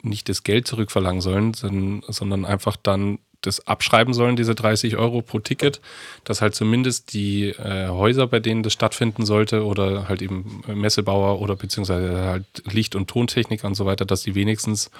[0.03, 5.21] nicht das Geld zurückverlangen sollen, sondern, sondern einfach dann das abschreiben sollen, diese 30 Euro
[5.21, 5.81] pro Ticket,
[6.23, 11.41] dass halt zumindest die äh, Häuser, bei denen das stattfinden sollte, oder halt eben Messebauer
[11.41, 14.91] oder beziehungsweise halt Licht- und Tontechniker und so weiter, dass die wenigstens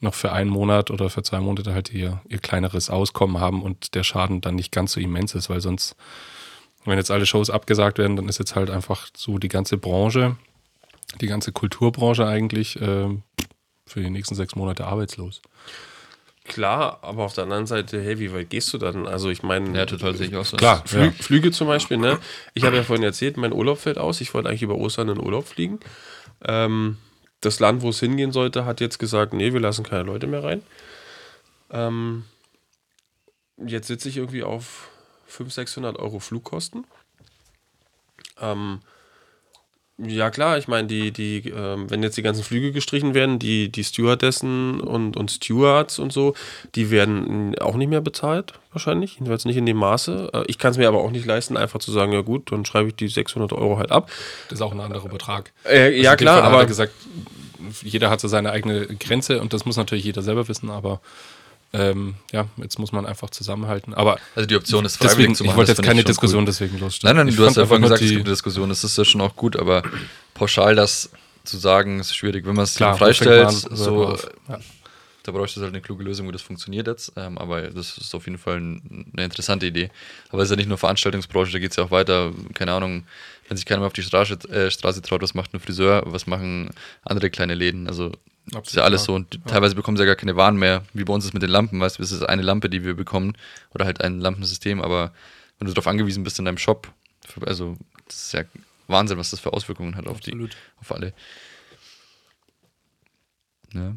[0.00, 3.94] noch für einen Monat oder für zwei Monate halt ihr, ihr kleineres Auskommen haben und
[3.94, 5.96] der Schaden dann nicht ganz so immens ist, weil sonst,
[6.84, 10.36] wenn jetzt alle Shows abgesagt werden, dann ist jetzt halt einfach so die ganze Branche,
[11.20, 13.08] die ganze Kulturbranche eigentlich äh,
[13.86, 15.40] für die nächsten sechs Monate arbeitslos.
[16.48, 19.06] Klar, aber auf der anderen Seite, hey, wie weit gehst du dann?
[19.06, 20.56] Also ich meine, Ja, total sehe ich auch so.
[20.56, 21.10] Klar, Flü ja.
[21.10, 22.18] Flüge zum Beispiel, ne?
[22.54, 24.20] Ich habe ja vorhin erzählt, mein Urlaub fällt aus.
[24.20, 25.80] Ich wollte eigentlich über Ostern in Urlaub fliegen.
[26.44, 26.98] Ähm,
[27.40, 30.42] das Land, wo es hingehen sollte, hat jetzt gesagt, nee, wir lassen keine Leute mehr
[30.44, 30.62] rein.
[31.70, 32.24] Ähm,
[33.58, 34.88] jetzt sitze ich irgendwie auf
[35.26, 36.86] 500, 600 Euro Flugkosten.
[38.40, 38.80] Ähm,
[39.98, 43.70] ja klar, ich meine, die, die, ähm, wenn jetzt die ganzen Flüge gestrichen werden, die,
[43.70, 46.34] die Stewardessen und, und Stewards und so,
[46.74, 49.14] die werden auch nicht mehr bezahlt, wahrscheinlich.
[49.14, 50.30] Jedenfalls nicht in dem Maße.
[50.34, 52.64] Äh, ich kann es mir aber auch nicht leisten, einfach zu sagen, ja gut, dann
[52.64, 54.10] schreibe ich die 600 Euro halt ab.
[54.48, 55.52] Das ist auch ein anderer Betrag.
[55.64, 56.92] Äh, Also ja klar, er aber gesagt,
[57.82, 61.00] jeder hat so seine eigene Grenze und das muss natürlich jeder selber wissen, aber
[61.72, 63.92] ähm, ja, jetzt muss man einfach zusammenhalten.
[63.94, 65.56] Aber Also die Option ist freiwillig deswegen, zu ich machen.
[65.58, 66.46] wollte das jetzt keine ich Diskussion Cool.
[66.46, 67.16] deswegen losstellen.
[67.16, 68.96] Nein, nein, Ich du hast ja einfach vorhin gesagt, es gibt eine Diskussion, das ist
[68.98, 69.82] ja schon auch gut, aber
[70.34, 71.10] pauschal das
[71.44, 72.46] zu sagen, ist schwierig.
[72.46, 74.16] Wenn man es freistellt, so.
[74.48, 74.58] Ja.
[75.22, 77.12] da bräuchte es halt eine kluge Lösung, wie das funktioniert jetzt.
[77.16, 79.90] Ähm, aber das ist auf jeden Fall ein, eine interessante Idee.
[80.30, 82.32] Aber es ist ja nicht nur Veranstaltungsbranche, da geht es ja auch weiter.
[82.54, 83.06] Keine Ahnung,
[83.48, 86.26] wenn sich keiner mehr auf die Straße, äh, Straße traut, was macht ein Friseur, was
[86.26, 86.70] machen
[87.02, 87.86] andere kleine Läden?
[87.88, 88.12] Also
[88.46, 89.14] das ist ja alles so.
[89.14, 91.42] Und die- teilweise bekommen sie ja gar keine Waren mehr, wie bei uns ist mit
[91.42, 91.80] den Lampen.
[91.80, 93.36] Weißt du, es ist eine Lampe, die wir bekommen
[93.74, 94.80] oder halt ein Lampensystem.
[94.80, 95.12] Aber
[95.58, 96.92] wenn du darauf angewiesen bist in deinem Shop,
[97.44, 98.44] also das ist ja
[98.88, 100.56] Wahnsinn, was das für Auswirkungen hat auf die, Absolut.
[100.80, 101.12] auf alle.
[103.72, 103.94] Ja.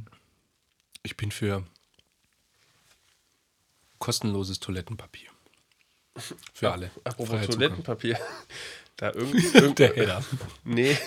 [1.04, 1.64] Ich bin für
[4.00, 5.30] kostenloses Toilettenpapier.
[6.54, 6.92] Für alle.
[7.04, 7.46] apropos.
[7.48, 8.18] Toilettenpapier.
[9.00, 10.22] Da irgend, irgend, Der Header.
[10.66, 10.98] Nee,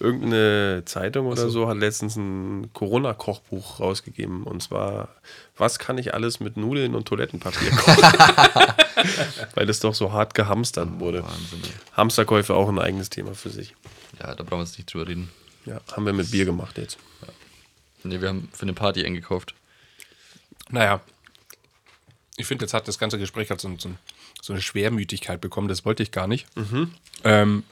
[0.00, 1.50] irgendeine Zeitung oder so.
[1.50, 1.68] so.
[1.68, 4.44] hat letztens ein Corona-Kochbuch rausgegeben.
[4.44, 5.14] Und zwar,
[5.58, 8.02] was kann ich alles mit Nudeln und Toilettenpapier kochen?
[9.54, 11.22] Weil es doch so hart gehamstert wurde.
[11.22, 11.60] Wahnsinn.
[11.92, 13.74] Hamsterkäufe auch ein eigenes Thema für sich.
[14.20, 15.30] Ja, da brauchen wir jetzt nicht drüber reden.
[15.66, 16.96] Ja, haben wir mit Bier gemacht jetzt.
[18.04, 19.54] Nee, wir haben für eine Party eingekauft.
[20.70, 21.02] Naja,
[22.38, 23.90] ich finde, jetzt hat das ganze Gespräch hat so, so,
[24.44, 25.68] so eine Schwermütigkeit bekommen.
[25.68, 26.46] Das wollte ich gar nicht.
[27.24, 27.64] Ähm,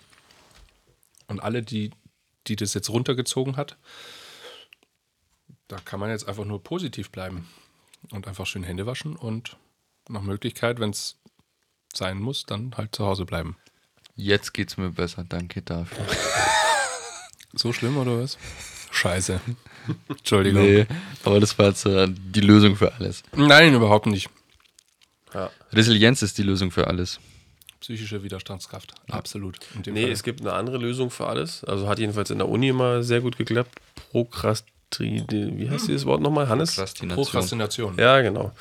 [1.26, 1.90] und alle, die,
[2.46, 3.76] die das jetzt runtergezogen hat,
[5.68, 7.46] da kann man jetzt einfach nur positiv bleiben
[8.10, 9.58] und einfach schön Hände waschen und
[10.08, 11.18] nach Möglichkeit, wenn es
[11.92, 13.58] sein muss, dann halt zu Hause bleiben.
[14.14, 16.06] Jetzt geht's mir besser, danke dafür.
[17.54, 18.38] So schlimm oder was?
[18.92, 19.38] Scheiße.
[20.08, 20.62] Entschuldigung.
[20.62, 20.86] Nee,
[21.22, 23.24] aber das war jetzt äh, die Lösung für alles.
[23.36, 24.30] Nein, überhaupt nicht.
[25.34, 25.50] Ja.
[25.72, 27.18] Resilienz ist die Lösung für alles.
[27.80, 28.94] Psychische Widerstandskraft.
[29.10, 29.58] Absolut.
[29.74, 30.12] In dem Nee, Fall.
[30.12, 31.64] es gibt eine andere Lösung für alles.
[31.64, 33.78] Also hat jedenfalls in der Uni immer sehr gut geklappt.
[34.12, 35.24] Prokrastri...
[35.30, 36.74] Wie heißt dieses Wort nochmal, Hannes?
[36.74, 37.24] Prokrastination.
[37.24, 37.98] Prokrastination.
[37.98, 38.52] Ja, genau.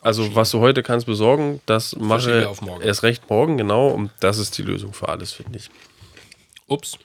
[0.00, 2.82] Also, was du heute kannst besorgen, das mache Verschiebe auf morgen.
[2.82, 3.88] erst recht morgen, genau.
[3.88, 5.68] Und das ist die Lösung für alles, finde ich.
[6.66, 6.98] Ups.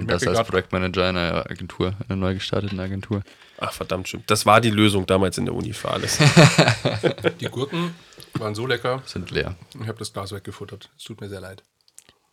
[0.00, 3.22] Ich Das als Projektmanager einer Agentur, einer neu gestarteten Agentur.
[3.60, 4.30] Ach, verdammt, stimmt.
[4.30, 6.18] Das war die Lösung damals in der Uni für alles.
[7.40, 7.94] Die Gurken
[8.34, 9.02] waren so lecker.
[9.04, 9.56] Sind leer.
[9.80, 10.90] Ich habe das Glas weggefuttert.
[10.96, 11.64] Es tut mir sehr leid.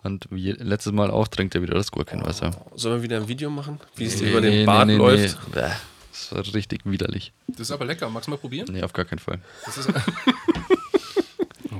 [0.03, 2.51] Und wie letztes Mal auch trinkt er wieder das Gurkenwasser.
[2.75, 5.39] Sollen wir wieder ein Video machen, wie es Nee, über den nee, Bart nee, läuft?
[5.51, 7.33] Das war richtig widerlich.
[7.47, 8.07] Das ist aber lecker.
[8.09, 8.67] Magst du mal probieren?
[8.71, 9.39] Nee, auf gar keinen Fall.
[9.65, 9.89] Das ist.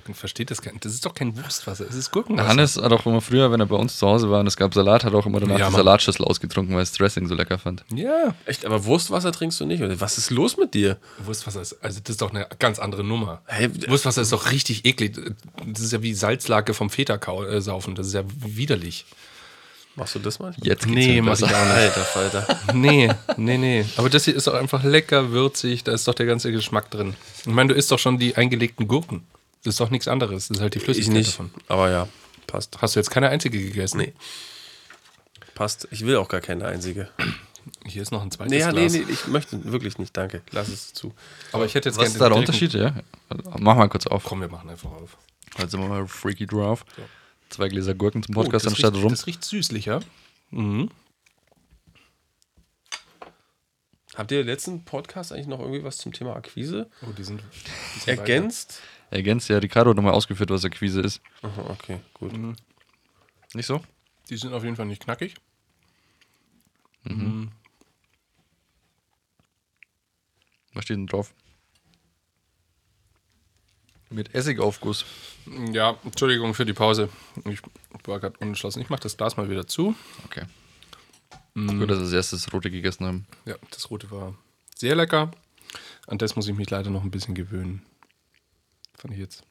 [0.06, 0.84] Man versteht das gar nicht.
[0.86, 1.86] Das ist doch kein Wurstwasser.
[1.88, 2.48] Es ist Gurkenwasser.
[2.48, 4.74] Hannes hat auch immer früher, wenn er bei uns zu Hause war und es gab
[4.74, 5.76] Salat, hat auch immer danach Ja, die.
[5.76, 7.84] Salatschüssel ausgetrunken, weil er das Dressing so lecker fand.
[7.94, 8.36] Ja.
[8.46, 9.82] Echt, aber Wurstwasser trinkst du nicht?
[9.82, 10.98] Oder Was ist los mit dir?
[11.24, 11.74] Wurstwasser ist.
[11.84, 13.42] Also, das ist doch eine ganz andere Nummer.
[13.46, 15.16] Hey, Wurstwasser ist doch richtig eklig.
[15.66, 17.96] Das ist ja wie Salzlake vom Feta kau- äh, saufen.
[17.96, 19.06] Das ist ja widerlich.
[19.98, 20.54] Machst du das mal?
[20.62, 21.56] Jetzt geht's Nee, mach ich auch nicht.
[21.56, 22.48] Alter Falter.
[22.74, 23.86] Nee, nee, nee.
[23.96, 27.16] Aber das hier ist doch einfach lecker, würzig, da ist doch der ganze Geschmack drin.
[27.40, 29.24] Ich meine, du isst doch schon die eingelegten Gurken.
[29.66, 30.48] Das ist doch nichts anderes.
[30.48, 31.30] Das ist halt die Ich Flüssigkeit nicht.
[31.34, 31.52] davon.
[31.68, 32.08] Aber ja,
[32.48, 32.82] passt.
[32.82, 33.98] Hast du jetzt keine einzige gegessen?
[33.98, 34.14] Nee.
[35.56, 35.88] Passt.
[35.92, 37.10] Ich will auch gar keine einzige.
[37.86, 38.94] Hier ist noch ein zweites Nee, ja, nee, Glas.
[38.94, 40.44] nee, ich möchte wirklich nicht, danke.
[40.52, 41.14] Lass es zu.
[41.52, 42.74] Aber ich hätte jetzt Was ist gerne da der den Unterschied?
[42.74, 42.94] Ja.
[43.58, 44.24] Mach mal kurz auf.
[44.24, 45.18] Komm, wir machen einfach auf.
[45.58, 46.86] Jetzt sind wir mal freaky drauf.
[47.50, 49.10] Zwei Gläser Gurken zum Oh, Podcast das, anstatt riecht, rum.
[49.12, 50.02] das riecht süßlicher.
[50.52, 50.92] Mhm.
[54.16, 57.42] Habt ihr letzten Podcast eigentlich noch irgendwie was zum Thema Akquise Oh, die sind,
[57.96, 58.80] die sind ergänzt?
[59.12, 61.22] Ergänzt ja Ricardo hat nochmal ausgeführt, was Akquise ist.
[61.42, 62.34] Aha, okay, gut.
[63.54, 63.82] Nicht so?
[64.30, 65.36] Die sind auf jeden Fall nicht knackig.
[70.74, 71.34] Was steht denn drauf?
[74.10, 75.06] Mit Essigaufguss.
[75.72, 77.10] Ja, Entschuldigung für die Pause.
[77.46, 77.60] Ich
[78.06, 78.82] war gerade unentschlossen.
[78.82, 79.96] Ich mache das Glas mal wieder zu.
[80.26, 80.46] Okay.
[81.54, 83.28] Gut, dass wir als erstes rote gegessen haben.
[83.46, 84.36] Ja, das rote war
[84.76, 85.32] sehr lecker.
[86.08, 87.86] An das muss ich mich leider noch ein bisschen gewöhnen.
[88.98, 89.44] Fand ich jetzt.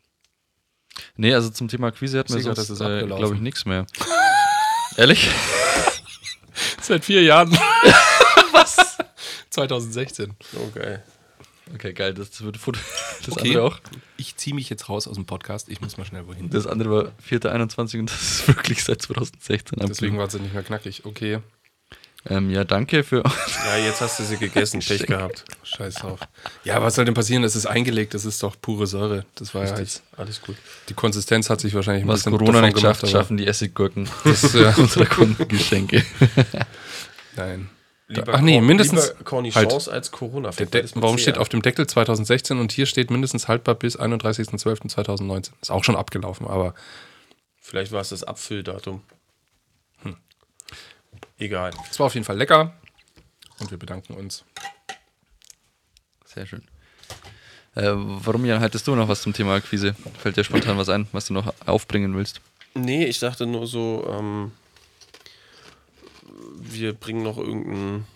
[1.16, 3.16] Nee, also zum Thema Akquise hatten wir Sicher, sonst, das ist äh, abgelaufen.
[3.18, 3.86] glaube ich, nichts mehr.
[4.96, 5.28] Ehrlich?
[6.80, 7.50] Seit vier Jahren.
[8.52, 8.98] Was?
[9.50, 10.34] 2016.
[10.56, 11.02] Oh, geil.
[11.74, 12.78] Okay, geil, das wird Foto.
[13.24, 13.48] Das Okay.
[13.48, 13.78] andere auch.
[14.18, 15.68] Ich ziehe mich jetzt raus aus dem Podcast.
[15.70, 16.50] Ich muss mal schnell wohin.
[16.50, 20.62] Das andere war 4.21 und das ist wirklich seit 2016 Deswegen war es nicht mehr
[20.62, 21.04] knackig.
[21.06, 21.38] Okay,
[22.26, 23.22] Ähm, ja, danke für.
[23.66, 25.44] Ja, jetzt hast du sie gegessen, Pech gehabt.
[25.62, 26.20] scheiß drauf.
[26.64, 27.42] Ja, was soll denn passieren?
[27.42, 28.14] Das ist eingelegt.
[28.14, 29.24] Das ist doch pure Säure.
[29.34, 30.02] Das war ja Richtig, jetzt.
[30.18, 30.56] alles gut.
[30.88, 34.08] Die Konsistenz hat sich wahrscheinlich ein Was bisschen Corona davon nicht schafft, schaffen die Essiggurken.
[34.24, 36.04] Das ist, ja, Unsere Kundengeschenke.
[37.36, 37.68] nein.
[38.06, 39.88] Lieber Ach nee, mindestens- Lieber Cornichons halt.
[39.88, 40.50] als Corona.
[40.94, 45.50] Warum steht auf dem Deckel 2016 und hier steht mindestens haltbar bis 31.12.2019?
[45.62, 46.74] Ist auch schon abgelaufen, aber
[47.60, 49.00] Vielleicht war es das Abfülldatum.
[51.44, 51.72] Egal.
[51.90, 52.72] es war auf jeden Fall lecker.
[53.60, 54.44] Und wir bedanken uns.
[56.24, 56.62] Sehr schön.
[57.74, 59.94] Äh, warum, Jan, haltest du noch was zum Thema Akquise?
[60.18, 62.40] Fällt dir spontan was ein, was du noch aufbringen willst?
[62.74, 64.52] Nee, ich dachte nur so, ähm,
[66.56, 68.06] wir bringen noch irgendein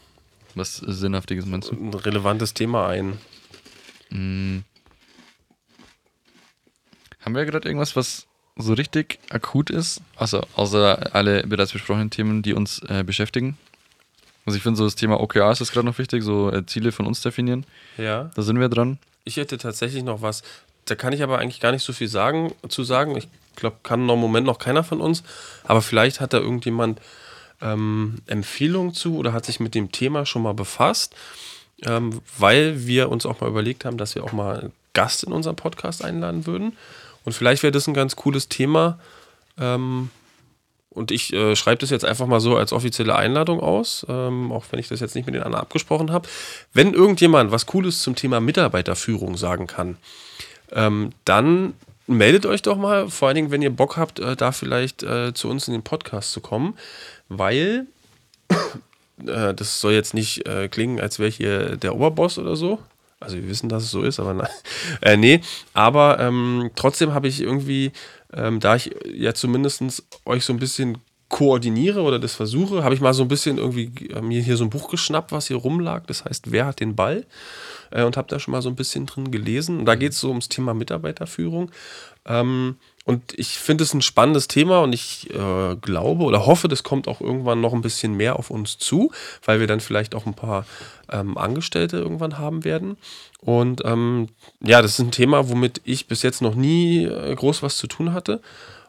[0.55, 1.74] Was Sinnhaftiges meinst du?
[1.74, 3.18] ein relevantes Thema ein.
[4.11, 4.64] Haben
[7.35, 8.26] wir gerade irgendwas, was
[8.59, 10.01] so richtig akut ist?
[10.17, 13.57] Also außer alle bereits besprochenen Themen, die uns äh, beschäftigen.
[14.45, 17.07] Also ich finde so das Thema OKRs ist gerade noch wichtig, so äh, Ziele von
[17.07, 17.65] uns definieren.
[17.97, 18.31] Ja.
[18.35, 18.99] Da sind wir dran.
[19.25, 20.43] Ich hätte tatsächlich noch was.
[20.87, 23.17] Da kann ich aber eigentlich gar nicht so viel sagen, zu sagen.
[23.17, 25.23] Ich glaube, kann noch im Moment noch keiner von uns.
[25.65, 27.01] Aber vielleicht hat da irgendjemand
[27.61, 31.15] ähm, Empfehlungen zu oder hat sich mit dem Thema schon mal befasst,
[31.85, 35.33] ähm, weil wir uns auch mal überlegt haben, dass wir auch mal einen Gast in
[35.33, 36.77] unseren Podcast einladen würden.
[37.29, 38.99] Und vielleicht wäre das ein ganz cooles Thema.
[39.61, 40.09] Ähm,
[40.89, 44.64] und ich äh, schreibe das jetzt einfach mal so als offizielle Einladung aus, ähm, auch
[44.70, 46.26] wenn ich das jetzt nicht mit den anderen abgesprochen habe.
[46.72, 49.99] Wenn irgendjemand was Cooles zum Thema Mitarbeiterführung sagen kann,
[50.72, 51.74] ähm, dann
[52.07, 55.35] meldet euch doch mal, vor allen Dingen, wenn ihr Bock habt, äh, da vielleicht äh,
[55.35, 56.79] zu uns in den Podcast zu kommen,
[57.29, 57.89] weil
[59.26, 62.79] äh, das soll jetzt nicht äh, klingen, als wäre ich hier der Oberboss oder so.
[63.21, 64.49] Also wir wissen, dass es so ist, aber nein.
[65.01, 65.41] Äh, nee,
[65.75, 67.93] aber ähm, trotzdem habe ich irgendwie,
[68.33, 70.99] ähm, da ich ja zumindest euch so ein bisschen
[71.29, 74.64] koordiniere oder das versuche, habe ich mal so ein bisschen irgendwie äh, mir hier so
[74.64, 76.07] ein Buch geschnappt, was hier rumlag.
[76.07, 77.27] Das heißt, wer hat den Ball?
[77.91, 79.79] Äh, und habe da schon mal so ein bisschen drin gelesen.
[79.79, 81.71] Und da geht es so ums Thema Mitarbeiterführung.
[82.25, 82.77] Ähm,
[83.09, 87.09] und ich finde es ein spannendes Thema und ich äh, glaube oder hoffe, das kommt
[87.09, 90.35] auch irgendwann noch ein bisschen mehr auf uns zu, weil wir dann vielleicht auch ein
[90.35, 90.67] paar
[91.11, 92.99] ähm, Angestellte irgendwann haben werden.
[93.41, 94.29] Und ähm,
[94.61, 97.87] ja, das ist ein Thema, womit ich bis jetzt noch nie äh, groß was zu
[97.87, 98.43] tun hatte.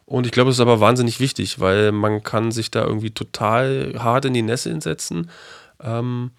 [0.05, 3.93] Und ich glaube, es ist aber wahnsinnig wichtig, weil man kann sich da irgendwie total
[3.99, 5.29] hart in die Nässe setzen.
[5.81, 6.31] Ähm,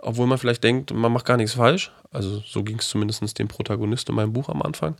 [0.00, 1.92] obwohl man vielleicht denkt, man macht gar nichts falsch.
[2.14, 4.96] Also so ging es zumindest dem Protagonisten in meinem Buch am Anfang.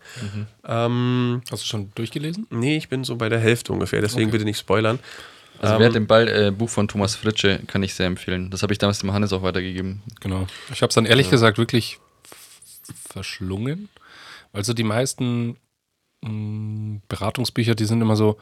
[0.65, 2.47] Ähm, Hast du schon durchgelesen?
[2.51, 4.33] nee, ich bin so bei der Hälfte ungefähr, deswegen Okay.
[4.33, 4.99] bitte nicht spoilern.
[5.59, 8.51] Also Ähm, wer hat den Ball, äh, Buch von Thomas Fritsche, kann ich sehr empfehlen.
[8.51, 10.03] Das habe ich damals dem Hannes auch weitergegeben.
[10.21, 10.47] Genau.
[10.73, 11.99] Ich habe es dann ehrlich gesagt wirklich
[13.09, 13.89] verschlungen,
[14.53, 15.57] weil so die meisten
[16.23, 18.39] mh, Beratungsbücher, die sind immer so,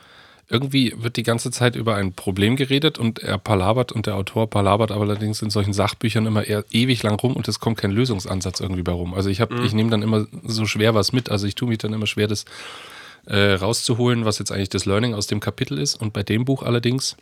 [0.48, 4.50] irgendwie wird die ganze Zeit über ein Problem geredet und er palabert und der Autor
[4.50, 7.90] palabert aber allerdings in solchen Sachbüchern immer eher ewig lang rum und es kommt kein
[7.90, 9.14] Lösungsansatz irgendwie bei rum.
[9.14, 11.78] Also ich habe, ich nehme dann immer so schwer was mit, also ich tue mich
[11.78, 12.44] dann immer schwer, das
[13.26, 15.94] äh, rauszuholen, was jetzt eigentlich das Learning aus dem Kapitel ist.
[15.94, 17.16] Und bei dem Buch allerdings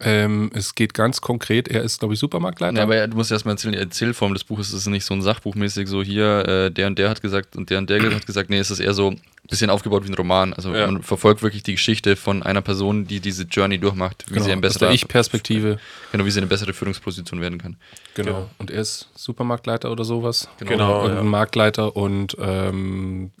[0.00, 2.76] Ähm, es geht ganz konkret, er ist, glaube ich, Supermarktleiter.
[2.76, 5.88] Ja, aber du musst erstmal erzählen, die Erzählform des Buches ist nicht so ein Sachbuchmäßig,
[5.88, 8.58] so hier, äh, der und der hat gesagt und der und der hat gesagt, nee,
[8.58, 10.52] es ist eher so ein bisschen aufgebaut wie ein Roman.
[10.52, 10.86] Also Ja.
[10.86, 14.52] man verfolgt wirklich die Geschichte von einer Person, die diese Journey durchmacht, wie genau, sie
[14.52, 15.78] ein aus besserer, der Ich-Perspektive.
[16.12, 17.76] genau, wie sie eine bessere Führungsposition werden kann.
[18.14, 18.28] Genau.
[18.28, 18.50] Genau.
[18.58, 20.48] Und er ist Supermarktleiter oder sowas.
[20.60, 21.20] Genau, Und ja.
[21.20, 23.32] ein Marktleiter und ähm,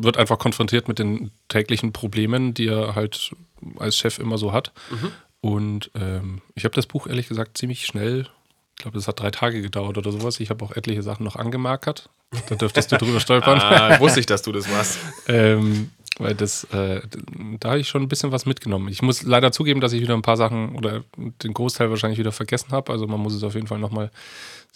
[0.00, 3.30] wird einfach konfrontiert mit den täglichen Problemen, die er halt
[3.78, 4.72] als Chef immer so hat.
[4.90, 5.12] Mhm.
[5.40, 8.26] Und ähm, ich habe das Buch ehrlich gesagt ziemlich schnell,
[8.76, 10.40] ich glaube, das hat drei Tage gedauert oder sowas.
[10.40, 12.08] Ich habe auch etliche Sachen noch angemarkert.
[12.48, 13.58] Da dürftest du drüber stolpern.
[13.60, 14.98] Ah, wusste ich, dass du das machst.
[15.28, 17.00] Ähm, weil das, äh,
[17.58, 18.88] da habe ich schon ein bisschen was mitgenommen.
[18.88, 22.32] Ich muss leider zugeben, dass ich wieder ein paar Sachen oder den Großteil wahrscheinlich wieder
[22.32, 22.92] vergessen habe.
[22.92, 24.10] Also man muss es auf jeden Fall nochmal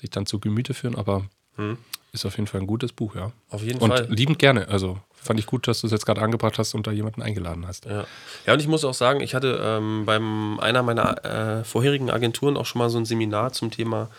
[0.01, 1.25] sich dann zu Gemüte führen, aber
[1.57, 1.79] Hm.
[2.13, 3.33] ist auf jeden Fall ein gutes Buch, ja.
[3.51, 4.07] Auf jeden Und Fall.
[4.11, 4.69] liebend gerne.
[4.69, 7.67] Also fand ich gut, dass du es jetzt gerade angebracht hast und da jemanden eingeladen
[7.67, 7.87] hast.
[7.87, 8.05] Ja.
[8.47, 12.57] ja, und ich muss auch sagen, ich hatte ähm, beim einer meiner äh, vorherigen Agenturen
[12.57, 14.11] auch schon mal so ein Seminar zum Thema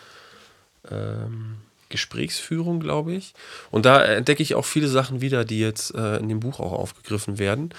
[0.90, 1.56] ähm,
[1.88, 3.34] Gesprächsführung, glaube ich.
[3.70, 6.72] Und da entdecke ich auch viele Sachen wieder, die jetzt äh, in dem Buch auch
[6.72, 7.70] aufgegriffen werden.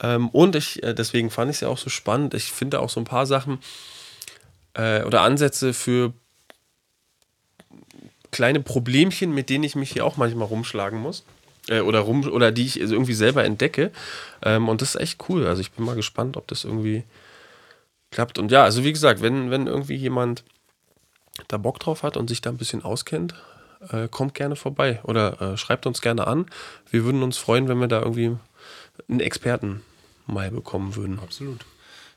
[0.00, 2.34] Ähm, und ich, äh, deswegen fand ich es ja auch so spannend.
[2.34, 3.58] Ich finde auch so ein paar Sachen
[4.74, 6.12] äh, oder Ansätze für
[8.30, 11.24] kleine Problemchen, mit denen ich mich hier auch manchmal rumschlagen muss.
[11.68, 13.90] Äh, oder rum oder die ich irgendwie selber entdecke.
[14.42, 15.46] Ähm, und das ist echt cool.
[15.46, 17.04] Also ich bin mal gespannt, ob das irgendwie
[18.10, 18.38] klappt.
[18.38, 20.44] Und ja, also wie gesagt, wenn, wenn irgendwie jemand
[21.48, 23.34] da Bock drauf hat und sich da ein bisschen auskennt,
[23.90, 26.46] äh, kommt gerne vorbei oder äh, schreibt uns gerne an.
[26.90, 28.36] Wir würden uns freuen, wenn wir da irgendwie
[29.08, 29.82] einen Experten
[30.26, 31.18] mal bekommen würden.
[31.18, 31.64] Absolut.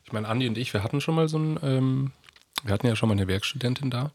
[0.06, 2.12] Ich meine, Andi und ich, wir hatten schon mal so ein, ähm,
[2.64, 4.12] wir hatten ja schon mal eine Werkstudentin da.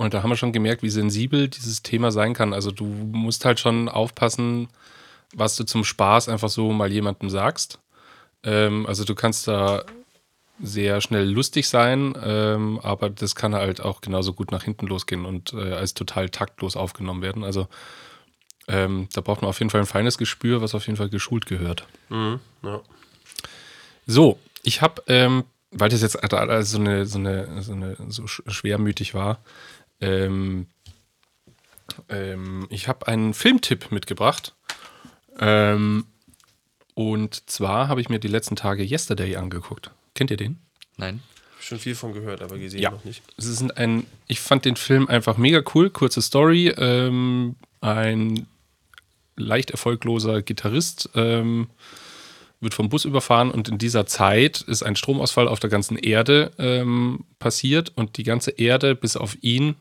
[0.00, 2.54] Und da haben wir schon gemerkt, wie sensibel dieses Thema sein kann.
[2.54, 4.68] Also du musst halt schon aufpassen,
[5.34, 7.80] was du zum Spaß einfach so mal jemandem sagst.
[8.42, 9.84] Ähm, also du kannst da
[10.58, 15.26] sehr schnell lustig sein, ähm, aber das kann halt auch genauso gut nach hinten losgehen
[15.26, 17.44] und äh, als total taktlos aufgenommen werden.
[17.44, 17.68] Also
[18.68, 21.44] ähm, da braucht man auf jeden Fall ein feines Gespür, was auf jeden Fall geschult
[21.44, 21.86] gehört.
[22.08, 22.80] Mhm, ja.
[24.06, 28.22] So, ich habe, ähm, weil das jetzt alles so eine, so eine, so eine so
[28.24, 29.40] sch- schwermütig war,
[30.00, 30.66] ähm,
[32.08, 34.54] ähm, ich habe einen Filmtipp mitgebracht.
[35.38, 36.04] Ähm,
[36.94, 39.90] und zwar habe ich mir die letzten Tage Yesterday angeguckt.
[40.14, 40.58] Kennt ihr den?
[40.96, 41.22] Nein.
[41.60, 42.90] Schon viel von gehört, aber gesehen Ja.
[42.90, 43.22] noch nicht.
[43.36, 45.90] Es ist ein, ich fand den Film einfach mega cool.
[45.90, 46.68] Kurze Story.
[46.76, 48.46] Ähm, ein
[49.36, 51.68] leicht erfolgloser Gitarrist ähm,
[52.60, 56.52] wird vom Bus überfahren und in dieser Zeit ist ein Stromausfall auf der ganzen Erde
[56.58, 59.76] ähm, passiert und die ganze Erde bis auf ihn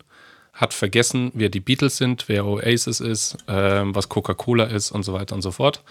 [0.60, 5.14] hat vergessen, wer die Beatles sind, wer Oasis ist, ähm, was Coca-Cola ist und so
[5.14, 5.84] weiter und so fort.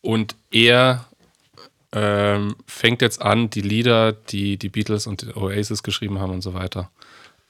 [0.00, 1.06] Und er
[1.92, 6.40] ähm, fängt jetzt an, die Lieder, die die Beatles und die Oasis geschrieben haben und
[6.40, 6.90] so weiter,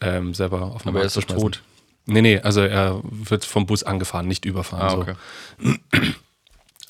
[0.01, 1.41] ähm, selber auf den Aber er Markt ist zu schmeißen.
[1.41, 1.63] tot.
[2.07, 4.83] Nee, nee, also er wird vom Bus angefahren, nicht überfahren.
[4.83, 4.99] Ah, so.
[4.99, 5.15] okay.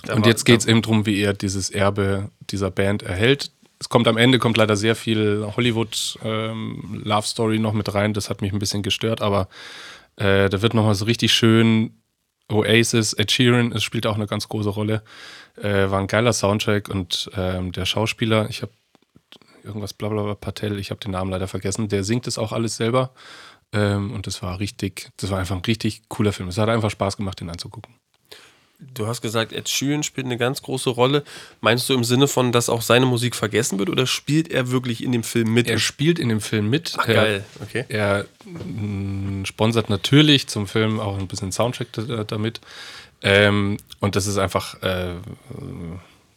[0.14, 3.50] Und jetzt geht es eben darum, wie er dieses Erbe dieser Band erhält.
[3.80, 8.12] Es kommt am Ende, kommt leider sehr viel Hollywood-Love-Story noch mit rein.
[8.12, 9.48] Das hat mich ein bisschen gestört, aber
[10.16, 11.94] äh, da wird nochmal so richtig schön
[12.50, 15.02] Oasis, Ed Sheeran, es spielt auch eine ganz große Rolle.
[15.56, 18.72] Äh, war ein geiler Soundtrack und ähm, der Schauspieler, ich habe
[19.62, 23.12] irgendwas blablabla Patel, ich habe den Namen leider vergessen, der singt das auch alles selber.
[23.72, 26.48] Ähm, und das war richtig, das war einfach ein richtig cooler Film.
[26.48, 27.94] Es hat einfach Spaß gemacht, den anzugucken.
[28.80, 31.24] Du hast gesagt, Ed Sheeran spielt eine ganz große Rolle.
[31.60, 35.02] Meinst du im Sinne von, dass auch seine Musik vergessen wird oder spielt er wirklich
[35.02, 35.68] in dem Film mit?
[35.68, 36.94] Er spielt in dem Film mit.
[36.96, 37.84] Ach, er, geil, okay.
[37.88, 42.60] Er mh, sponsert natürlich zum Film auch ein bisschen Soundtrack da- damit.
[43.20, 45.16] Ähm, und das ist einfach, äh, äh,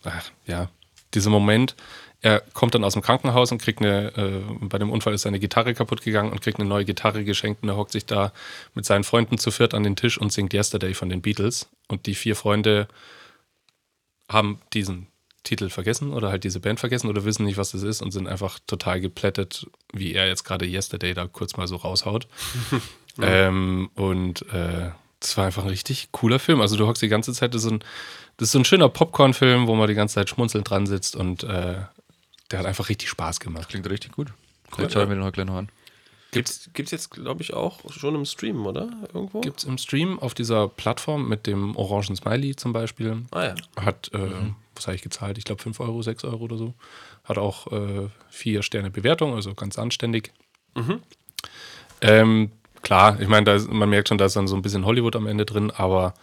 [0.03, 0.69] ach, ja,
[1.13, 1.75] dieser Moment.
[2.21, 5.39] Er kommt dann aus dem Krankenhaus und kriegt eine, äh, bei dem Unfall ist seine
[5.39, 8.31] Gitarre kaputt gegangen und kriegt eine neue Gitarre geschenkt und er hockt sich da
[8.75, 11.67] mit seinen Freunden zu viert an den Tisch und singt Yesterday von den Beatles.
[11.87, 12.87] Und die vier Freunde
[14.29, 15.07] haben diesen
[15.43, 18.27] Titel vergessen oder halt diese Band vergessen oder wissen nicht, was das ist und sind
[18.27, 22.27] einfach total geplättet, wie er jetzt gerade Yesterday da kurz mal so raushaut.
[23.21, 26.61] ähm, und äh, das war einfach ein richtig cooler Film.
[26.61, 27.83] Also du hockst die ganze Zeit, das ist so ein,
[28.37, 31.43] das ist so ein schöner Popcorn-Film, wo man die ganze Zeit schmunzelnd dran sitzt und
[31.43, 31.75] äh,
[32.51, 33.69] der hat einfach richtig Spaß gemacht.
[33.69, 34.33] Klingt richtig gut.
[34.75, 35.69] Cool, Jetzt schauen wir den heute gleich noch an.
[36.31, 38.89] Gibt's, gibt's jetzt, glaube ich, auch schon im Stream, oder?
[39.13, 39.41] Irgendwo?
[39.41, 43.23] Gibt es im Stream auf dieser Plattform mit dem orangen Smiley zum Beispiel.
[43.31, 43.55] Ah ja.
[43.75, 44.29] Hat, äh,
[44.75, 45.37] was habe ich gezahlt?
[45.37, 46.73] Ich glaube 5 Euro, 6 Euro oder so.
[47.25, 50.31] Hat auch äh, vier Sterne Bewertung, also ganz anständig.
[51.99, 55.27] Ähm, klar, ich meine, man merkt schon, da ist dann so ein bisschen Hollywood am
[55.27, 56.13] Ende drin, aber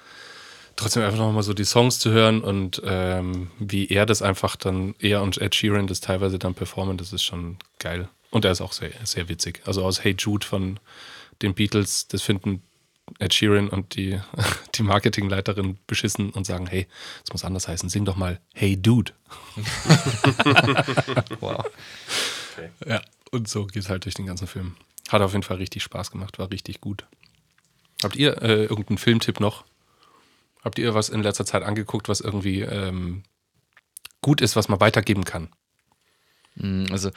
[0.78, 4.94] trotzdem einfach nochmal so die Songs zu hören und ähm, wie er das einfach dann,
[5.00, 8.08] er und Ed Sheeran das teilweise dann performen, das ist schon geil.
[8.30, 9.62] Und er ist auch sehr, sehr witzig.
[9.64, 10.78] Also aus Hey Jude von
[11.42, 12.62] den Beatles, das finden
[13.18, 14.20] Ed Sheeran und die,
[14.76, 16.86] die Marketingleiterin beschissen und sagen, hey,
[17.24, 19.12] das muss anders heißen, sing doch mal Hey Dude.
[21.40, 21.64] Wow.
[22.86, 23.00] Ja,
[23.30, 24.76] und so geht es halt durch den ganzen Film.
[25.08, 27.04] Hat auf jeden Fall richtig Spaß gemacht, war richtig gut.
[28.02, 29.64] Habt ihr äh, irgendeinen Filmtipp noch?
[30.64, 33.22] Habt ihr was in letzter Zeit angeguckt, was irgendwie ähm,
[34.20, 35.48] gut ist, was man weitergeben kann?
[36.56, 37.10] Mm, Also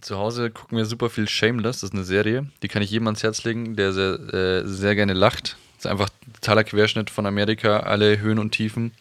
[0.00, 3.08] zu Hause gucken wir super viel Shameless, das ist eine Serie, die kann ich jedem
[3.08, 5.56] ans Herz legen, der sehr, äh, sehr gerne lacht.
[5.76, 8.92] Das ist einfach totaler Querschnitt von Amerika, alle Höhen und Tiefen.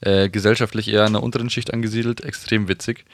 [0.00, 3.06] Äh, gesellschaftlich eher in der unteren Schicht angesiedelt, extrem witzig.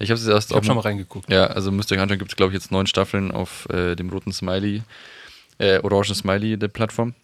[0.00, 1.30] Ich habe es erst Ich auch schon mal reingeguckt.
[1.30, 3.94] Ja, also müsst ihr euch anschauen, gibt es glaube ich jetzt neun Staffeln auf äh,
[3.94, 4.82] dem roten Smiley,
[5.58, 7.14] äh, orangen Smiley der Plattform.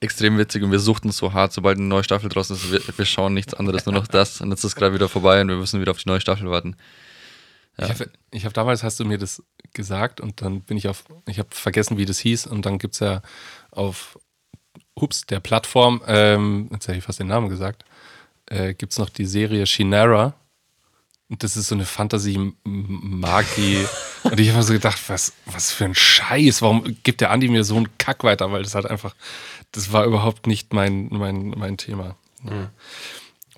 [0.00, 3.04] Extrem witzig und wir suchten so hart, sobald eine neue Staffel draußen ist, wir, wir
[3.04, 4.40] schauen nichts anderes, nur noch das.
[4.40, 6.50] Und jetzt ist es gerade wieder vorbei und wir müssen wieder auf die neue Staffel
[6.50, 6.76] warten.
[7.78, 7.86] Ja.
[7.86, 9.42] Ich habe hab damals, hast du mir das
[9.72, 12.94] gesagt und dann bin ich auf, ich habe vergessen, wie das hieß und dann gibt
[12.94, 13.22] es ja
[13.70, 14.18] auf,
[14.94, 17.84] ups, der Plattform, ähm, jetzt habe ich fast den Namen gesagt,
[18.46, 20.34] äh, gibt es noch die Serie Shinara
[21.28, 23.86] und das ist so eine Fantasy-Magie
[24.24, 27.48] und ich habe mir so gedacht, was, was für ein Scheiß, warum gibt der Andi
[27.48, 29.14] mir so einen Kack weiter, weil das halt einfach,
[29.72, 32.16] das war überhaupt nicht mein, mein, mein Thema.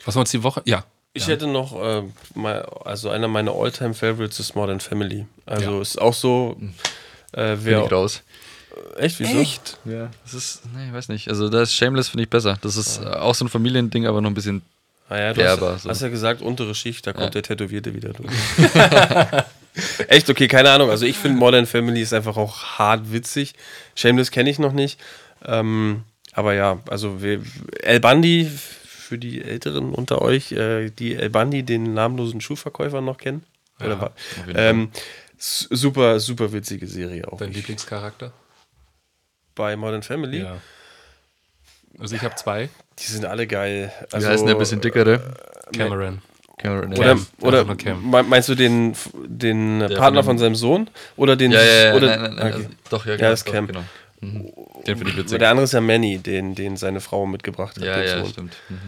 [0.05, 2.03] Was wir uns die Woche, ja, Ich hätte noch, äh,
[2.35, 5.27] mal, also einer meiner Alltime favorites ist Modern Family.
[5.47, 6.57] Also ist auch so,
[7.33, 7.85] äh, Bin wer.
[7.85, 8.23] ich raus.
[8.97, 9.21] Echt?
[9.21, 9.39] Wieso?
[9.39, 9.79] echt?
[9.85, 10.11] Ja.
[10.25, 11.29] Das ist, nee, ich weiß nicht.
[11.29, 12.59] Also da ist Shameless, finde ich besser.
[12.63, 14.63] Das ist äh, auch so ein Familiending, aber noch ein bisschen.
[15.11, 15.91] Ah ja, du Derber, hast, so.
[15.91, 17.31] hast ja gesagt, untere Schicht, da kommt Ja.
[17.31, 18.33] der Tätowierte wieder durch.
[20.09, 20.91] Echt, okay, keine Ahnung.
[20.91, 23.55] Also ich finde Modern Family ist einfach auch hart witzig.
[23.95, 24.99] Shameless kenne ich noch nicht.
[25.47, 27.43] Ähm, aber ja, also wir,
[27.83, 28.51] El Bandi,
[28.85, 33.45] für die Älteren unter euch, äh, die El Bandi, den namenlosen Schuhverkäufer noch kennen.
[33.81, 34.91] Oder auf jeden ähm,
[35.39, 37.39] super, super witzige Serie auch.
[37.39, 38.33] Dein Lieblingscharakter?
[39.55, 40.43] Bei Modern Family.
[40.43, 40.57] Ja.
[41.99, 42.69] Also ich habe zwei.
[42.99, 43.93] Die sind alle geil.
[44.11, 45.35] Wie Also, heißt der bisschen dickere?
[45.77, 46.23] Cameron.
[46.59, 47.17] Cameron, Oder,
[47.77, 48.15] Cam.
[48.15, 48.95] oder meinst du den,
[49.27, 50.89] den Der Partner von von seinem Sohn?
[51.17, 51.51] Oder den.
[51.51, 51.95] Ja, ja, ja.
[51.95, 52.55] oder, nein, nein, nein, okay.
[52.55, 53.31] also, doch, ja, Ja, genau.
[53.31, 53.67] das ist doch, Cam.
[53.67, 53.85] genau.
[54.23, 54.53] Mhm.
[54.87, 55.39] Den finde ich witzig.
[55.39, 57.85] Der andere ist ja Manny, den, den seine Frau mitgebracht hat.
[57.85, 58.31] ja, ja, Sohn.
[58.31, 58.57] stimmt.
[58.69, 58.79] Mhm.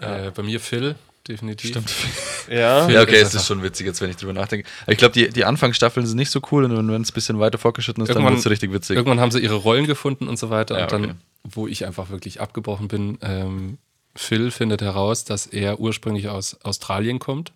[0.00, 0.94] Äh, bei mir Phil,
[1.26, 1.70] definitiv.
[1.70, 1.92] Stimmt.
[2.50, 4.68] Ja, Ja, okay, ist es ist schon witzig, jetzt wenn ich drüber nachdenke.
[4.82, 7.38] Aber ich glaube, die, die Anfangsstaffeln sind nicht so cool und wenn es ein bisschen
[7.38, 8.96] weiter fortgeschritten ist, dann Irgendwann- wird es richtig witzig.
[8.96, 10.76] Irgendwann haben sie ihre Rollen gefunden und so weiter.
[10.76, 11.14] Ja, und dann, okay.
[11.44, 13.78] wo ich einfach wirklich abgebrochen bin, ähm,
[14.16, 17.52] Phil findet heraus, dass er ursprünglich aus Australien kommt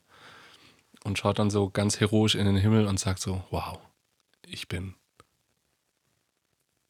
[1.03, 3.79] und schaut dann so ganz heroisch in den Himmel und sagt so, wow,
[4.47, 4.95] ich bin,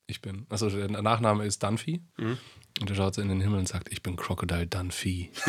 [0.07, 2.39] ich bin, also der Nachname ist Dunphy Mhm.
[2.81, 5.31] und er schaut so in den Himmel und sagt, ich bin Crocodile Dunphy.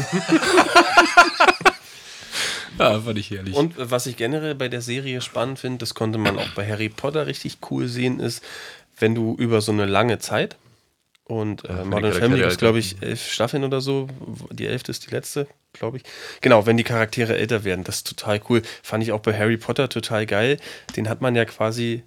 [2.80, 3.56] ja, fand ich herrlich.
[3.56, 6.90] Und was ich generell bei der Serie spannend finde, das konnte man auch bei Harry
[6.90, 8.44] Potter richtig cool sehen, ist,
[9.00, 10.58] wenn du über so eine lange Zeit
[11.24, 12.60] und äh, Ja, Modern Family es, halt.
[12.60, 14.08] glaube ich, elf Staffeln oder so.
[14.52, 16.04] Die elfte ist die letzte, glaube ich.
[16.42, 18.62] Genau, wenn die Charaktere älter werden, das ist total cool.
[18.84, 20.58] Fand ich auch bei Harry Potter total geil.
[20.96, 22.04] Den hat man ja quasi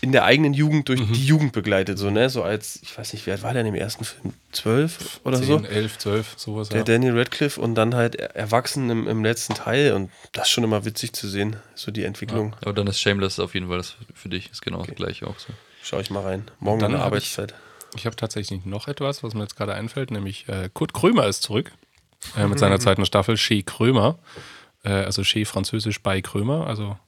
[0.00, 1.12] in der eigenen Jugend durch Mhm.
[1.12, 2.28] die Jugend begleitet, so, ne?
[2.28, 4.34] So als, ich weiß nicht, wie alt war der in dem ersten Film?
[4.50, 5.58] Zwölf oder 10, so?
[5.64, 6.68] 11, 12, sowas.
[6.70, 6.84] Der ja.
[6.84, 10.64] Daniel Radcliffe und dann halt er- erwachsen im, im letzten Teil und das ist schon
[10.64, 12.56] immer witzig zu sehen, so die Entwicklung.
[12.62, 15.38] Aber dann ist Shameless auf jeden Fall das für dich, ist genau das gleiche auch
[15.38, 15.52] so.
[15.82, 16.50] Schau ich mal rein.
[16.58, 17.54] Morgen dann in der Arbeitszeit.
[17.96, 21.42] Ich habe tatsächlich noch etwas, was mir jetzt gerade einfällt, nämlich äh, Kurt Krömer ist
[21.42, 21.70] zurück
[22.36, 24.18] äh, mit seiner zweiten Staffel Chez Krömer.
[24.84, 26.98] Äh, also Chez französisch bei Krömer, also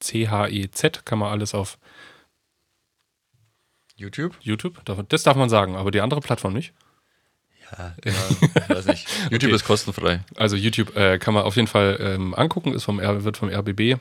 [0.00, 1.78] C-H-E-Z kann man alles auf
[4.02, 4.36] YouTube?
[4.40, 4.74] YouTube.
[5.08, 6.72] Das darf man sagen, aber die andere Plattform nicht.
[7.78, 9.08] Ja, ich weiß nicht.
[9.30, 9.54] YouTube Okay.
[9.54, 10.20] ist kostenfrei.
[10.36, 13.48] Also YouTube äh, kann man auf jeden Fall ähm, angucken, ist vom R, wird vom
[13.48, 13.96] RBB.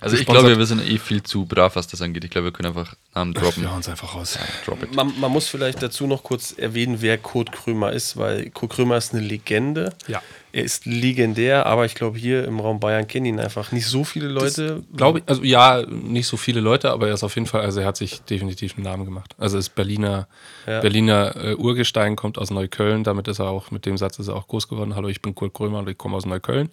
[0.00, 2.24] Also ich glaube, wir sind eh viel zu brav, was das angeht.
[2.24, 3.62] Ich glaube, wir können einfach Namen droppen.
[3.62, 4.38] Wir hauen es einfach raus.
[4.64, 4.94] Drop it.
[4.94, 8.96] Man, man muss vielleicht dazu noch kurz erwähnen, wer Kurt Krömer ist, weil Kurt Krömer
[8.96, 9.92] ist eine Legende.
[10.06, 10.22] Ja.
[10.50, 14.02] Er ist legendär, aber ich glaube, hier im Raum Bayern kennen ihn einfach nicht so
[14.02, 14.82] viele Leute.
[14.96, 17.80] Glaube ich, also ja, nicht so viele Leute, aber er ist auf jeden Fall, also
[17.80, 19.34] er hat sich definitiv einen Namen gemacht.
[19.38, 20.26] Also ist Berliner,
[20.66, 20.80] Ja.
[20.80, 24.36] Berliner äh, Urgestein, kommt aus Neukölln, damit ist er auch, mit dem Satz ist er
[24.36, 24.94] auch groß geworden.
[24.96, 26.70] Hallo, ich bin Kurt Krömer und ich komme aus Neukölln.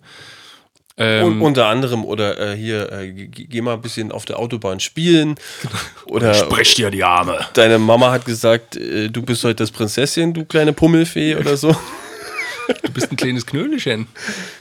[0.98, 4.24] Ähm, Und unter anderem, oder äh, hier, äh, ge- ge- geh mal ein bisschen auf
[4.24, 5.36] der Autobahn spielen.
[6.06, 6.32] Oder
[6.78, 7.40] dir die Arme.
[7.54, 11.76] deine Mama hat gesagt, äh, du bist heute das Prinzesschen, du kleine Pummelfee oder so.
[12.84, 14.08] Du bist ein kleines Knödelchen.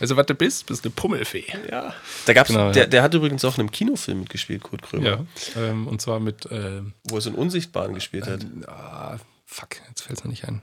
[0.01, 1.45] Also, was du bist, bist eine Pummelfee.
[1.71, 1.95] Ja.
[2.27, 2.73] Da gab's, Genau, ja.
[2.73, 5.63] der, der hat übrigens auch in einem Kinofilm mitgespielt, Kurt Krömer, Ja.
[5.63, 8.45] Ähm, und zwar mit, ähm, wo er so einen Unsichtbaren gespielt hat.
[8.67, 10.63] ah, fuck, jetzt fällt es mir nicht ein.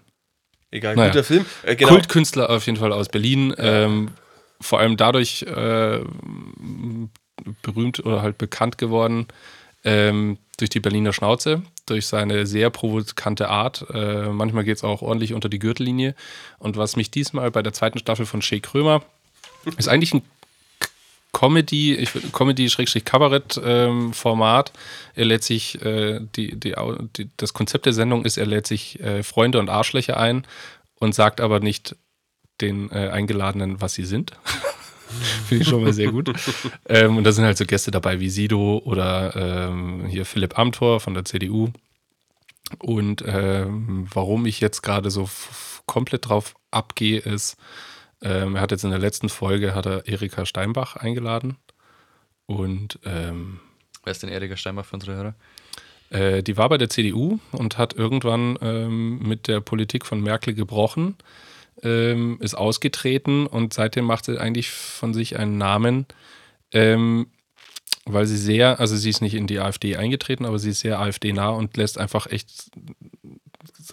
[0.71, 1.09] Egal, Naja.
[1.09, 1.45] guter Film.
[1.63, 1.91] Äh, genau.
[1.91, 3.53] Kultkünstler auf jeden Fall aus Berlin.
[3.57, 4.11] Ähm,
[4.61, 5.99] vor allem dadurch äh,
[7.61, 9.27] berühmt oder halt bekannt geworden
[9.83, 13.85] ähm, durch die Berliner Schnauze, durch seine sehr provokante Art.
[13.93, 16.15] Äh, manchmal geht es auch ordentlich unter die Gürtellinie.
[16.59, 19.03] Und was mich diesmal bei der zweiten Staffel von Shea Krömer
[19.77, 20.23] ist eigentlich ein
[21.33, 24.73] Comedy, ich Comedy-Kabarett-Format.
[25.15, 26.75] er lädt sich, äh, die, die,
[27.17, 30.45] die, das Konzept der Sendung ist, er lädt sich äh, Freunde und Arschlöcher ein
[30.99, 31.95] und sagt aber nicht
[32.59, 34.33] den äh, Eingeladenen, was sie sind.
[35.47, 36.31] Finde ich schon mal sehr gut.
[36.87, 40.99] ähm, und da sind halt so Gäste dabei wie Sido oder ähm, hier Philipp Amthor
[40.99, 41.69] von der CDU.
[42.79, 45.29] Und ähm, warum ich jetzt gerade so
[45.85, 47.57] komplett drauf abgehe, ist,
[48.21, 51.57] ähm, er hat jetzt in der letzten Folge hat er Erika Steinbach eingeladen.
[52.45, 53.59] Und ähm,
[54.03, 55.35] Wer ist denn Erika Steinbach für unsere Hörer?
[56.11, 60.53] äh, die war bei der CDU und hat irgendwann ähm, mit der Politik von Merkel
[60.53, 61.15] gebrochen,
[61.83, 66.05] ähm, ist ausgetreten und seitdem macht sie eigentlich von sich einen Namen,
[66.71, 67.27] ähm,
[68.05, 70.99] weil sie sehr, also sie ist nicht in die AfD eingetreten, aber sie ist sehr
[70.99, 72.71] AfD-nah und lässt einfach echt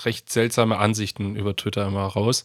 [0.05, 2.45] recht seltsame Ansichten über Twitter immer raus,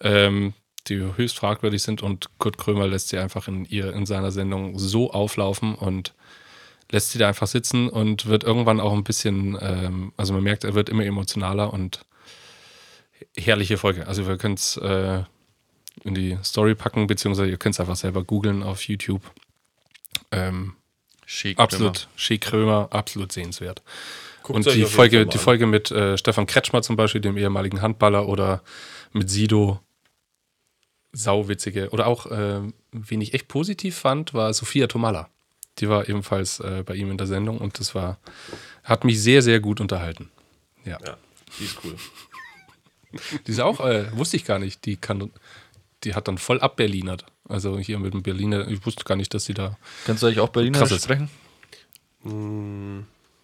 [0.00, 0.54] ähm,
[0.86, 4.78] die höchst fragwürdig sind und Kurt Krömer lässt sie einfach in, ihr, in seiner Sendung
[4.78, 6.14] so auflaufen und
[6.90, 10.64] lässt sie da einfach sitzen und wird irgendwann auch ein bisschen, ähm, also man merkt,
[10.64, 12.04] er wird immer emotionaler und
[13.36, 14.06] herrliche Folge.
[14.06, 15.22] Also wir können es äh,
[16.02, 19.22] in die Story packen, beziehungsweise ihr könnt es einfach selber googeln auf YouTube.
[20.30, 20.74] Ähm,
[21.26, 21.58] Schick.
[21.58, 22.08] absolut,
[22.40, 23.82] Krömer, absolut sehenswert.
[24.42, 25.38] Guckt's und die Folge, die.
[25.38, 28.62] Folge mit äh, Stefan Kretschmer zum Beispiel, dem ehemaligen Handballer, oder
[29.12, 29.80] mit Sido,
[31.12, 31.88] sauwitzige.
[31.90, 32.60] Oder auch, äh,
[32.92, 35.30] wen ich echt positiv fand, war Sophia Tomala.
[35.78, 38.18] Die war ebenfalls äh, bei ihm in der Sendung und das war,
[38.84, 40.30] hat mich sehr, sehr gut unterhalten.
[40.84, 40.98] Ja.
[41.04, 41.16] Ja,
[41.58, 41.96] die ist cool.
[43.46, 45.30] Die ist auch, äh, wusste ich gar nicht, die kann,
[46.04, 47.24] die hat dann voll abberlinert.
[47.48, 50.40] Also hier mit dem Berliner, ich wusste gar nicht, dass sie da, Kannst du eigentlich
[50.40, 51.28] auch Berliner sprechen?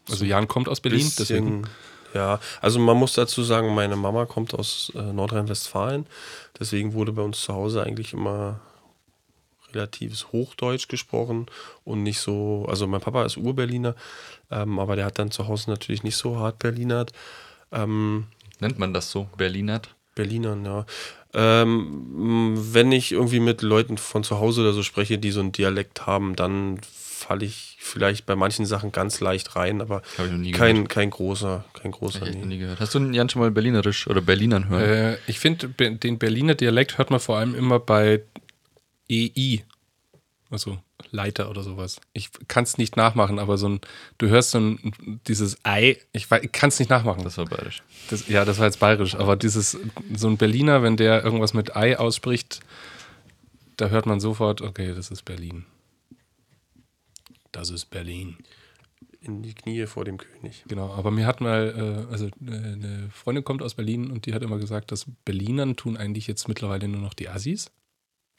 [0.08, 1.62] also Jan kommt aus Berlin, deswegen.
[1.62, 1.74] Bisschen,
[2.14, 6.06] ja, also man muss dazu sagen, meine Mama kommt aus äh, Nordrhein-Westfalen.
[6.58, 8.60] Deswegen wurde bei uns zu Hause eigentlich immer
[9.72, 11.46] relatives Hochdeutsch gesprochen
[11.84, 13.94] und nicht so, also mein Papa ist Urberliner,
[14.50, 17.12] ähm, aber der hat dann zu Hause natürlich nicht so hart Berlinert.
[17.70, 18.26] Ähm,
[18.60, 19.28] Nennt man das so?
[19.36, 19.94] Berlinert?
[20.14, 20.86] Berlinern, ja.
[21.32, 25.52] Ähm, wenn ich irgendwie mit Leuten von zu Hause oder so spreche, die so einen
[25.52, 30.02] Dialekt haben, dann falle ich vielleicht bei manchen Sachen ganz leicht rein, aber
[30.52, 32.26] kein, kein großer, kein großer.
[32.26, 32.46] Ich Nee.
[32.46, 32.80] nie gehört.
[32.80, 34.82] Hast du Jan schon mal Berlinerisch oder Berlinern hören?
[34.82, 38.22] Äh, ich finde, den Berliner Dialekt hört man vor allem immer bei
[39.08, 39.64] EI.
[40.50, 40.78] Also
[41.12, 42.00] Leiter oder sowas.
[42.12, 43.80] Ich kann es nicht nachmachen, aber so ein,
[44.18, 44.92] du hörst so ein,
[45.28, 47.22] dieses Ei, ich, kann es nicht nachmachen.
[47.22, 47.82] das war bayerisch.
[48.10, 49.78] Das, ja, das war jetzt bayerisch, aber dieses,
[50.14, 52.60] so ein Berliner, wenn der irgendwas mit Ei ausspricht,
[53.76, 55.64] da hört man sofort, okay, das ist Berlin.
[57.52, 58.36] Das ist Berlin.
[59.20, 60.64] In die Knie vor dem König.
[60.66, 64.34] Genau, aber mir hat mal, äh, also äh, eine Freundin kommt aus Berlin und die
[64.34, 67.70] hat immer gesagt, dass Berlinern tun eigentlich jetzt mittlerweile nur noch die Assis.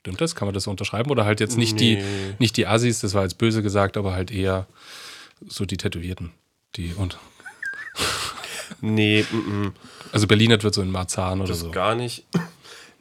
[0.01, 0.35] Stimmt das?
[0.35, 1.11] Kann man das so unterschreiben?
[1.11, 2.35] Oder halt jetzt nicht, die, Nee.
[2.39, 4.67] nicht die Assis, das war jetzt böse gesagt, aber halt eher
[5.47, 6.31] so die Tätowierten.
[6.75, 7.17] Die und
[8.81, 9.35] Nee, mm,
[9.65, 9.73] mm,
[10.11, 11.71] also Berlinert wird so in Marzahn oder das so.
[11.71, 12.25] gar nicht.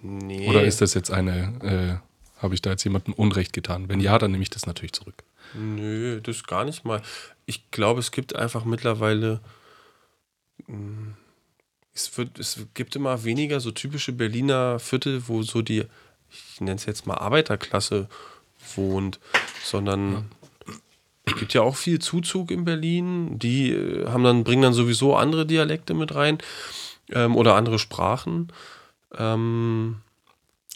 [0.03, 0.49] Nee.
[0.49, 3.89] Oder ist das jetzt eine, äh, habe ich da jetzt jemandem Unrecht getan?
[3.89, 5.23] Wenn ja, dann nehme ich das natürlich zurück.
[5.55, 7.01] Nö, das gar nicht mal.
[7.47, 9.41] Ich glaube, es gibt einfach mittlerweile.
[10.67, 11.15] mh,
[11.95, 15.85] Es, wird, es gibt immer weniger so typische Berliner Viertel, wo so die,
[16.31, 18.09] ich nenne es jetzt mal Arbeiterklasse
[18.75, 19.21] wohnt,
[19.65, 20.31] sondern
[21.25, 23.39] es gibt ja auch viel Zuzug in Berlin.
[23.39, 26.39] Die äh, haben dann, bringen dann sowieso andere Dialekte mit rein
[27.11, 28.53] ähm, oder andere Sprachen.
[29.17, 30.01] Ähm,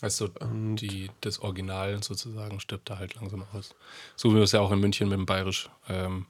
[0.01, 3.75] Also die, das Original sozusagen stirbt da halt langsam aus.
[4.17, 6.27] So wie man es ja auch in München mit dem Bayerisch ähm,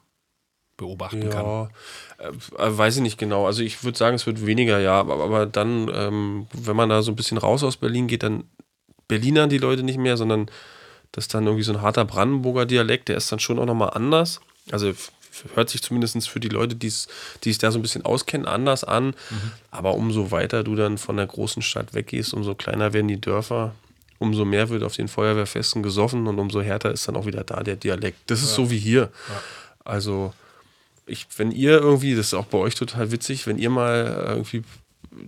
[0.77, 1.45] beobachten kann.
[1.45, 1.71] Ja,
[2.19, 3.47] äh, äh, weiß ich nicht genau.
[3.47, 4.99] Also ich würde sagen, es wird weniger, ja.
[5.01, 8.45] Aber, aber dann, ähm, wenn man da so ein bisschen raus aus Berlin geht, dann
[9.09, 10.51] Berlinern die Leute nicht mehr, sondern
[11.13, 13.91] das ist dann irgendwie so ein harter Brandenburger Dialekt, der ist dann schon auch nochmal
[13.91, 14.41] anders.
[14.71, 14.93] Also
[15.55, 17.09] hört sich zumindest für die Leute, die es
[17.59, 19.15] da so ein bisschen auskennen, anders an.
[19.71, 23.75] Aber umso weiter du dann von der großen Stadt weggehst, umso kleiner werden die Dörfer.
[24.21, 27.63] Umso mehr wird auf den Feuerwehrfesten gesoffen und umso härter ist dann auch wieder da
[27.63, 28.19] der Dialekt.
[28.29, 29.11] Das ist so wie hier.
[29.85, 30.33] Also,
[31.05, 34.63] ich, wenn ihr irgendwie, das ist auch bei euch total witzig, wenn ihr mal irgendwie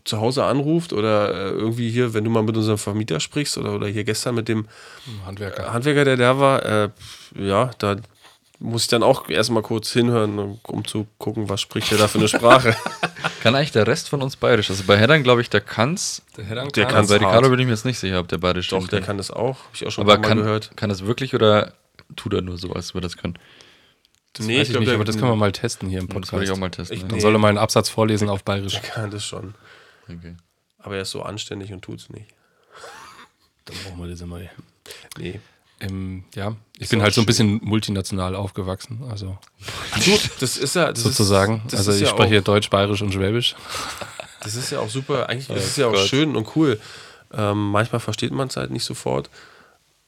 [0.04, 3.74] zu Hause anruft oder äh, irgendwie hier, wenn du mal mit unserem Vermieter sprichst oder,
[3.74, 4.66] oder hier gestern mit dem
[5.24, 5.72] Handwerker.
[5.72, 6.88] Handwerker, der da war, äh,
[7.38, 7.96] ja, da
[8.58, 12.18] muss ich dann auch erstmal kurz hinhören, um zu gucken, was spricht er da für
[12.18, 12.74] eine Sprache.
[13.42, 14.70] Kann eigentlich der Rest von uns bayerisch?
[14.70, 16.22] Also bei Heddern glaube ich, der kann's.
[16.38, 17.16] Der Herr dann Der kann- Bei.
[17.18, 19.58] Ricardo bin ich mir jetzt nicht sicher, ob der bayerisch Doch, der kann das auch.
[19.66, 20.70] Hab ich auch schon Aber ein paar kann, Mal gehört.
[20.76, 21.74] kann das wirklich oder
[22.16, 23.38] tut er nur so, als würde das können?
[24.32, 26.06] Das Nee, weiß ich glaub, nicht, der- aber das können wir mal testen hier im
[26.08, 26.32] Das Podcast.
[26.32, 26.96] würde ich auch mal testen.
[26.96, 27.02] Ich-?
[27.04, 27.20] Dann Nee.
[27.20, 28.72] soll er mal einen Absatz vorlesen auf Bayerisch.
[28.80, 29.54] Der kann das schon.
[30.08, 30.36] Okay.
[30.78, 32.28] Aber er ist so anständig und tut's nicht.
[33.64, 34.40] Dann brauchen wir das immer.
[35.18, 35.40] Nee.
[35.78, 39.36] Ähm, ja, ich bin halt so ein bisschen multinational aufgewachsen, also
[40.40, 40.90] das ist ja.
[40.90, 41.62] Das sozusagen.
[41.66, 43.54] Ist, also ich ja spreche auch, hier Deutsch, Bayerisch und Schwäbisch.
[44.40, 45.28] Das ist ja auch super.
[45.28, 46.78] Eigentlich ist Oh es ja auch schön und cool.
[47.32, 49.28] Ähm, manchmal versteht man es halt nicht sofort.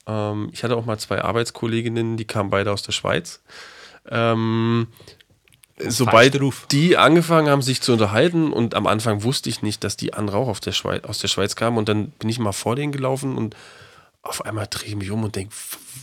[0.07, 3.41] Ähm, ich hatte auch mal zwei Arbeitskolleginnen, die kamen beide aus der Schweiz.
[5.87, 6.39] Sobald
[6.73, 10.39] die angefangen haben, sich zu unterhalten und am Anfang wusste ich nicht, dass die andere
[10.39, 13.37] auch der Schweiz, aus der Schweiz kamen und dann bin ich mal vor denen gelaufen
[13.37, 13.55] und
[14.23, 15.55] auf einmal drehe ich mich um und denke,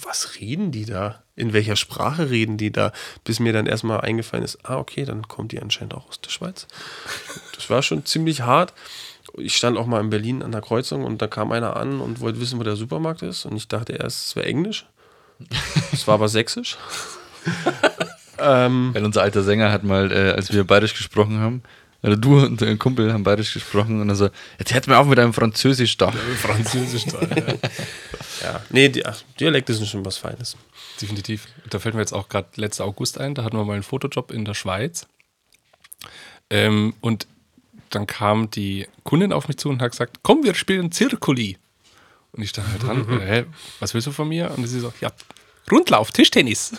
[0.04, 1.22] was reden die da?
[1.36, 2.92] In welcher Sprache reden die da?
[3.24, 6.30] Bis mir dann erstmal eingefallen ist, ah, okay, dann kommt die anscheinend auch aus der
[6.30, 6.68] Schweiz.
[7.56, 8.74] Das war schon ziemlich hart.
[9.38, 12.22] Ich stand auch mal in Berlin an der Kreuzung und da kam einer an und
[12.22, 13.46] wollte wissen, wo der Supermarkt ist.
[13.46, 14.86] Und ich dachte erst, es wäre Englisch.
[15.92, 16.78] Es war aber Sächsisch.
[18.40, 21.64] Ähm, Weil unser alter Sänger hat mal, äh, als wir bayerisch gesprochen haben,
[22.04, 24.30] oder du und dein Kumpel haben bayerisch gesprochen und er so,
[24.60, 26.12] jetzt hört mir auf mit einem Französisch da.
[26.12, 27.06] Französisch,
[28.44, 30.56] ja, nee, die, ach, Dialekt ist schon was Feines.
[31.02, 31.48] definitiv.
[31.70, 34.32] Da fällt mir jetzt auch gerade letzter August ein, da hatten wir mal einen Fotojob
[34.32, 35.08] in der Schweiz.
[36.52, 37.28] Ähm, und
[37.90, 41.58] dann kam die Kundin auf mich zu und hat gesagt, komm, wir spielen Zirkuli.
[42.34, 43.46] Und ich stand halt dran, äh, hä,
[43.80, 44.52] was willst du von mir?
[44.56, 45.12] Und sie so, ja,
[45.72, 46.74] Rundlauf, Tischtennis.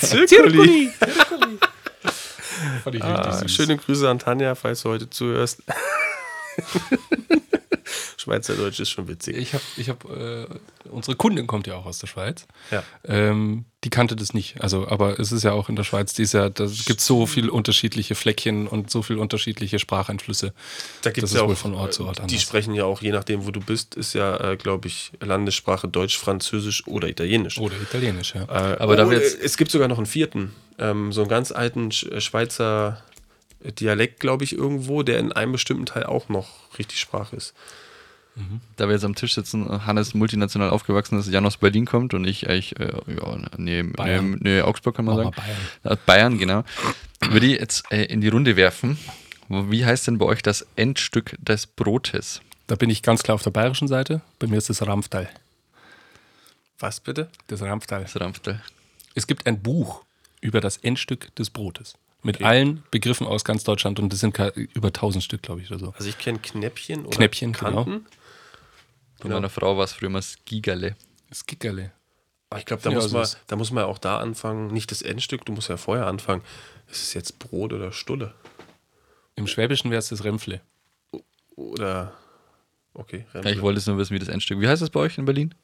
[0.00, 0.90] Zirkuli.
[2.82, 3.52] Fand ich Ah, richtig süß.
[3.56, 5.62] schöne Grüße an Tanja, falls du heute zuhörst.
[8.24, 9.36] Schweizerdeutsch ist schon witzig.
[9.36, 10.46] Ich habe, ich hab, äh,
[10.90, 12.46] unsere Kundin kommt ja auch aus der Schweiz.
[12.70, 12.82] Ja.
[13.04, 14.62] Ähm, die kannte das nicht.
[14.62, 17.26] Also, aber es ist ja auch in der Schweiz, die ist ja, da gibt so
[17.26, 20.54] viele unterschiedliche Fleckchen und so viele unterschiedliche Spracheinflüsse.
[21.02, 22.40] Da gibt es ja auch, wohl von Ort zu Ort Die anders.
[22.40, 26.16] sprechen ja auch, je nachdem, wo du bist, ist ja, äh, glaube ich, Landessprache Deutsch,
[26.16, 27.58] Französisch oder Italienisch.
[27.58, 28.44] Oder Italienisch, ja.
[28.44, 31.90] Äh, Aber da jetzt- es gibt sogar noch einen vierten, ähm, so einen ganz alten
[31.90, 33.02] äh, Schweizer
[33.80, 36.48] Dialekt, glaube ich, irgendwo, der in einem bestimmten Teil auch noch
[36.78, 37.54] richtig Sprache ist.
[38.76, 42.24] Da wir jetzt am Tisch sitzen, Hannes multinational aufgewachsen ist, Jan aus Berlin kommt und
[42.24, 44.38] ich eigentlich, äh, ja, nee, nee, Bayern.
[44.40, 45.36] nee, Augsburg kann man Mach sagen.
[45.36, 45.58] Bayern.
[45.82, 45.98] Bayern.
[46.06, 46.64] Bayern, genau.
[47.32, 48.98] Würde ich jetzt äh, in die Runde werfen.
[49.48, 52.40] Wie heißt denn bei euch das Endstück des Brotes?
[52.66, 54.20] Da bin ich ganz klar auf der bayerischen Seite.
[54.38, 55.28] Bei mir ist das Ramftal.
[56.78, 57.28] Was bitte?
[57.46, 58.02] Das Ramftal.
[58.02, 58.60] Das Ramftel.
[59.14, 60.02] Es gibt ein Buch
[60.40, 61.94] über das Endstück des Brotes.
[62.22, 64.38] Mit allen Begriffen aus ganz Deutschland und das sind
[64.74, 65.94] über 1000 Stück, glaube ich, oder so.
[65.96, 67.86] Also ich kenne Knäppchen oder Knäppchen, genau.
[69.20, 70.96] Von meiner Frau war es früher immer Skigerle.
[71.32, 71.92] Skickerle.
[72.50, 74.68] Aber ich glaube, da, Ja, muss also man- es- da muss man auch da anfangen,
[74.68, 76.42] nicht das Endstück, du musst ja vorher anfangen.
[76.90, 78.34] Ist es jetzt Brot oder Stulle?
[79.36, 80.60] Im Schwäbischen wäre es das Remfle.
[81.56, 82.12] Oder.
[82.92, 84.60] Okay, Ja, ich wollte jetzt nur wissen, wie das Endstück.
[84.60, 85.54] Wie heißt das bei euch in Berlin?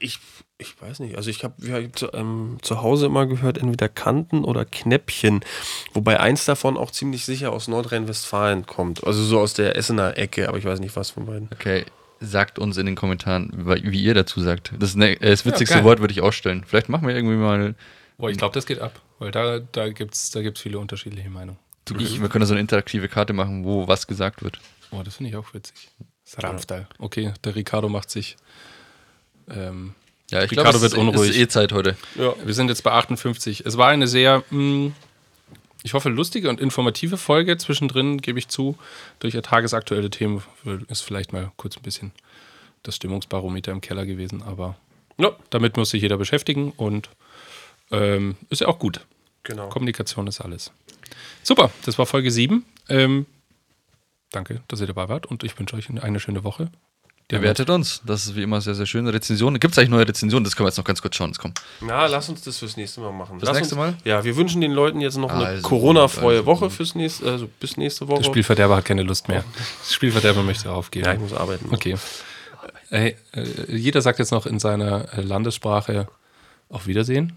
[0.00, 0.18] Ich,
[0.56, 1.16] ich weiß nicht.
[1.16, 5.44] Also ich habe hab zu, ähm, zu Hause immer gehört, entweder Kanten oder Knäppchen.
[5.92, 9.04] Wobei eins davon auch ziemlich sicher aus Nordrhein-Westfalen kommt.
[9.04, 11.48] Also so aus der Essener Ecke, aber ich weiß nicht, was von beiden.
[11.52, 11.84] Okay,
[12.24, 13.50] sagt uns in den Kommentaren,
[13.82, 14.72] wie ihr dazu sagt.
[14.78, 15.84] Das, ne, äh, das witzigste geil.
[15.84, 16.64] Wort würde ich ausstellen.
[16.66, 17.74] Vielleicht machen wir irgendwie mal.
[18.18, 19.00] Boah, ich glaube, das geht ab.
[19.18, 21.58] Weil da, da gibt es da gibt's viele unterschiedliche Meinungen.
[21.98, 24.58] Ich, wir können so eine interaktive Karte machen, wo was gesagt wird.
[24.90, 25.90] Boah, das finde ich auch witzig.
[26.24, 26.88] Das Ramftal.
[26.98, 28.36] Okay, der Ricardo macht sich.
[29.50, 29.94] Ähm,
[30.30, 31.30] Ja, ich Ricardo glaube, wird es ist, unruhig.
[31.30, 31.96] ist eh Zeit heute.
[32.14, 32.34] Ja.
[32.42, 33.64] wir sind jetzt bei 58.
[33.66, 34.92] Es war eine sehr, mh,
[35.84, 37.58] ich hoffe, lustige und informative Folge.
[37.58, 38.76] Zwischendrin gebe ich zu,
[39.20, 40.42] durch tagesaktuelle Themen
[40.88, 42.12] ist vielleicht mal kurz ein bisschen
[42.82, 44.76] das Stimmungsbarometer im Keller gewesen, aber
[45.18, 47.10] Ja, damit muss sich jeder beschäftigen und
[47.90, 49.06] ähm, ist ja auch gut.
[49.42, 49.68] genau.
[49.68, 50.72] Kommunikation ist alles.
[51.42, 52.64] Super, das war Folge 7.
[52.88, 53.26] Ähm,
[54.30, 56.70] danke, dass ihr dabei wart und ich wünsche euch eine schöne Woche.
[57.28, 58.02] Bewertet uns.
[58.04, 59.06] Das ist wie immer sehr, sehr schön.
[59.08, 59.58] Rezensionen.
[59.58, 60.44] Gibt es eigentlich neue Rezensionen?
[60.44, 61.30] Das können wir jetzt noch ganz kurz schauen.
[61.30, 61.54] Jetzt komm.
[61.80, 63.38] Na, lass uns das fürs nächste Mal machen.
[63.40, 63.96] Fürs lass nächste uns, Mal?
[64.04, 66.46] Ja, wir wünschen den Leuten jetzt noch eine Also, Corona-freie also.
[66.46, 68.22] Woche fürs nächste, also bis nächste Woche.
[68.22, 69.42] Der Spielverderber hat keine Lust mehr.
[69.80, 71.06] Das Spielverderber möchte aufgeben.
[71.06, 71.68] ja, ich muss arbeiten.
[71.72, 71.96] Okay.
[72.90, 76.06] Hey, äh, jeder sagt jetzt noch in seiner äh, Landessprache
[76.68, 77.32] auf Wiedersehen.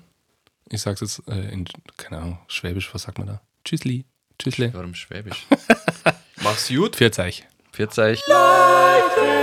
[0.70, 1.66] Ich sag's jetzt äh, in,
[1.96, 3.42] keine Ahnung, Schwäbisch, was sagt man da?
[3.64, 4.04] Tschüssli.
[4.38, 4.74] Tschüssle.
[4.74, 5.46] Warum Schwäbisch?
[6.44, 6.98] Mach's gut.
[6.98, 7.46] Pfiat euch.
[7.72, 8.24] Vierzeichen.
[8.28, 9.37] Leute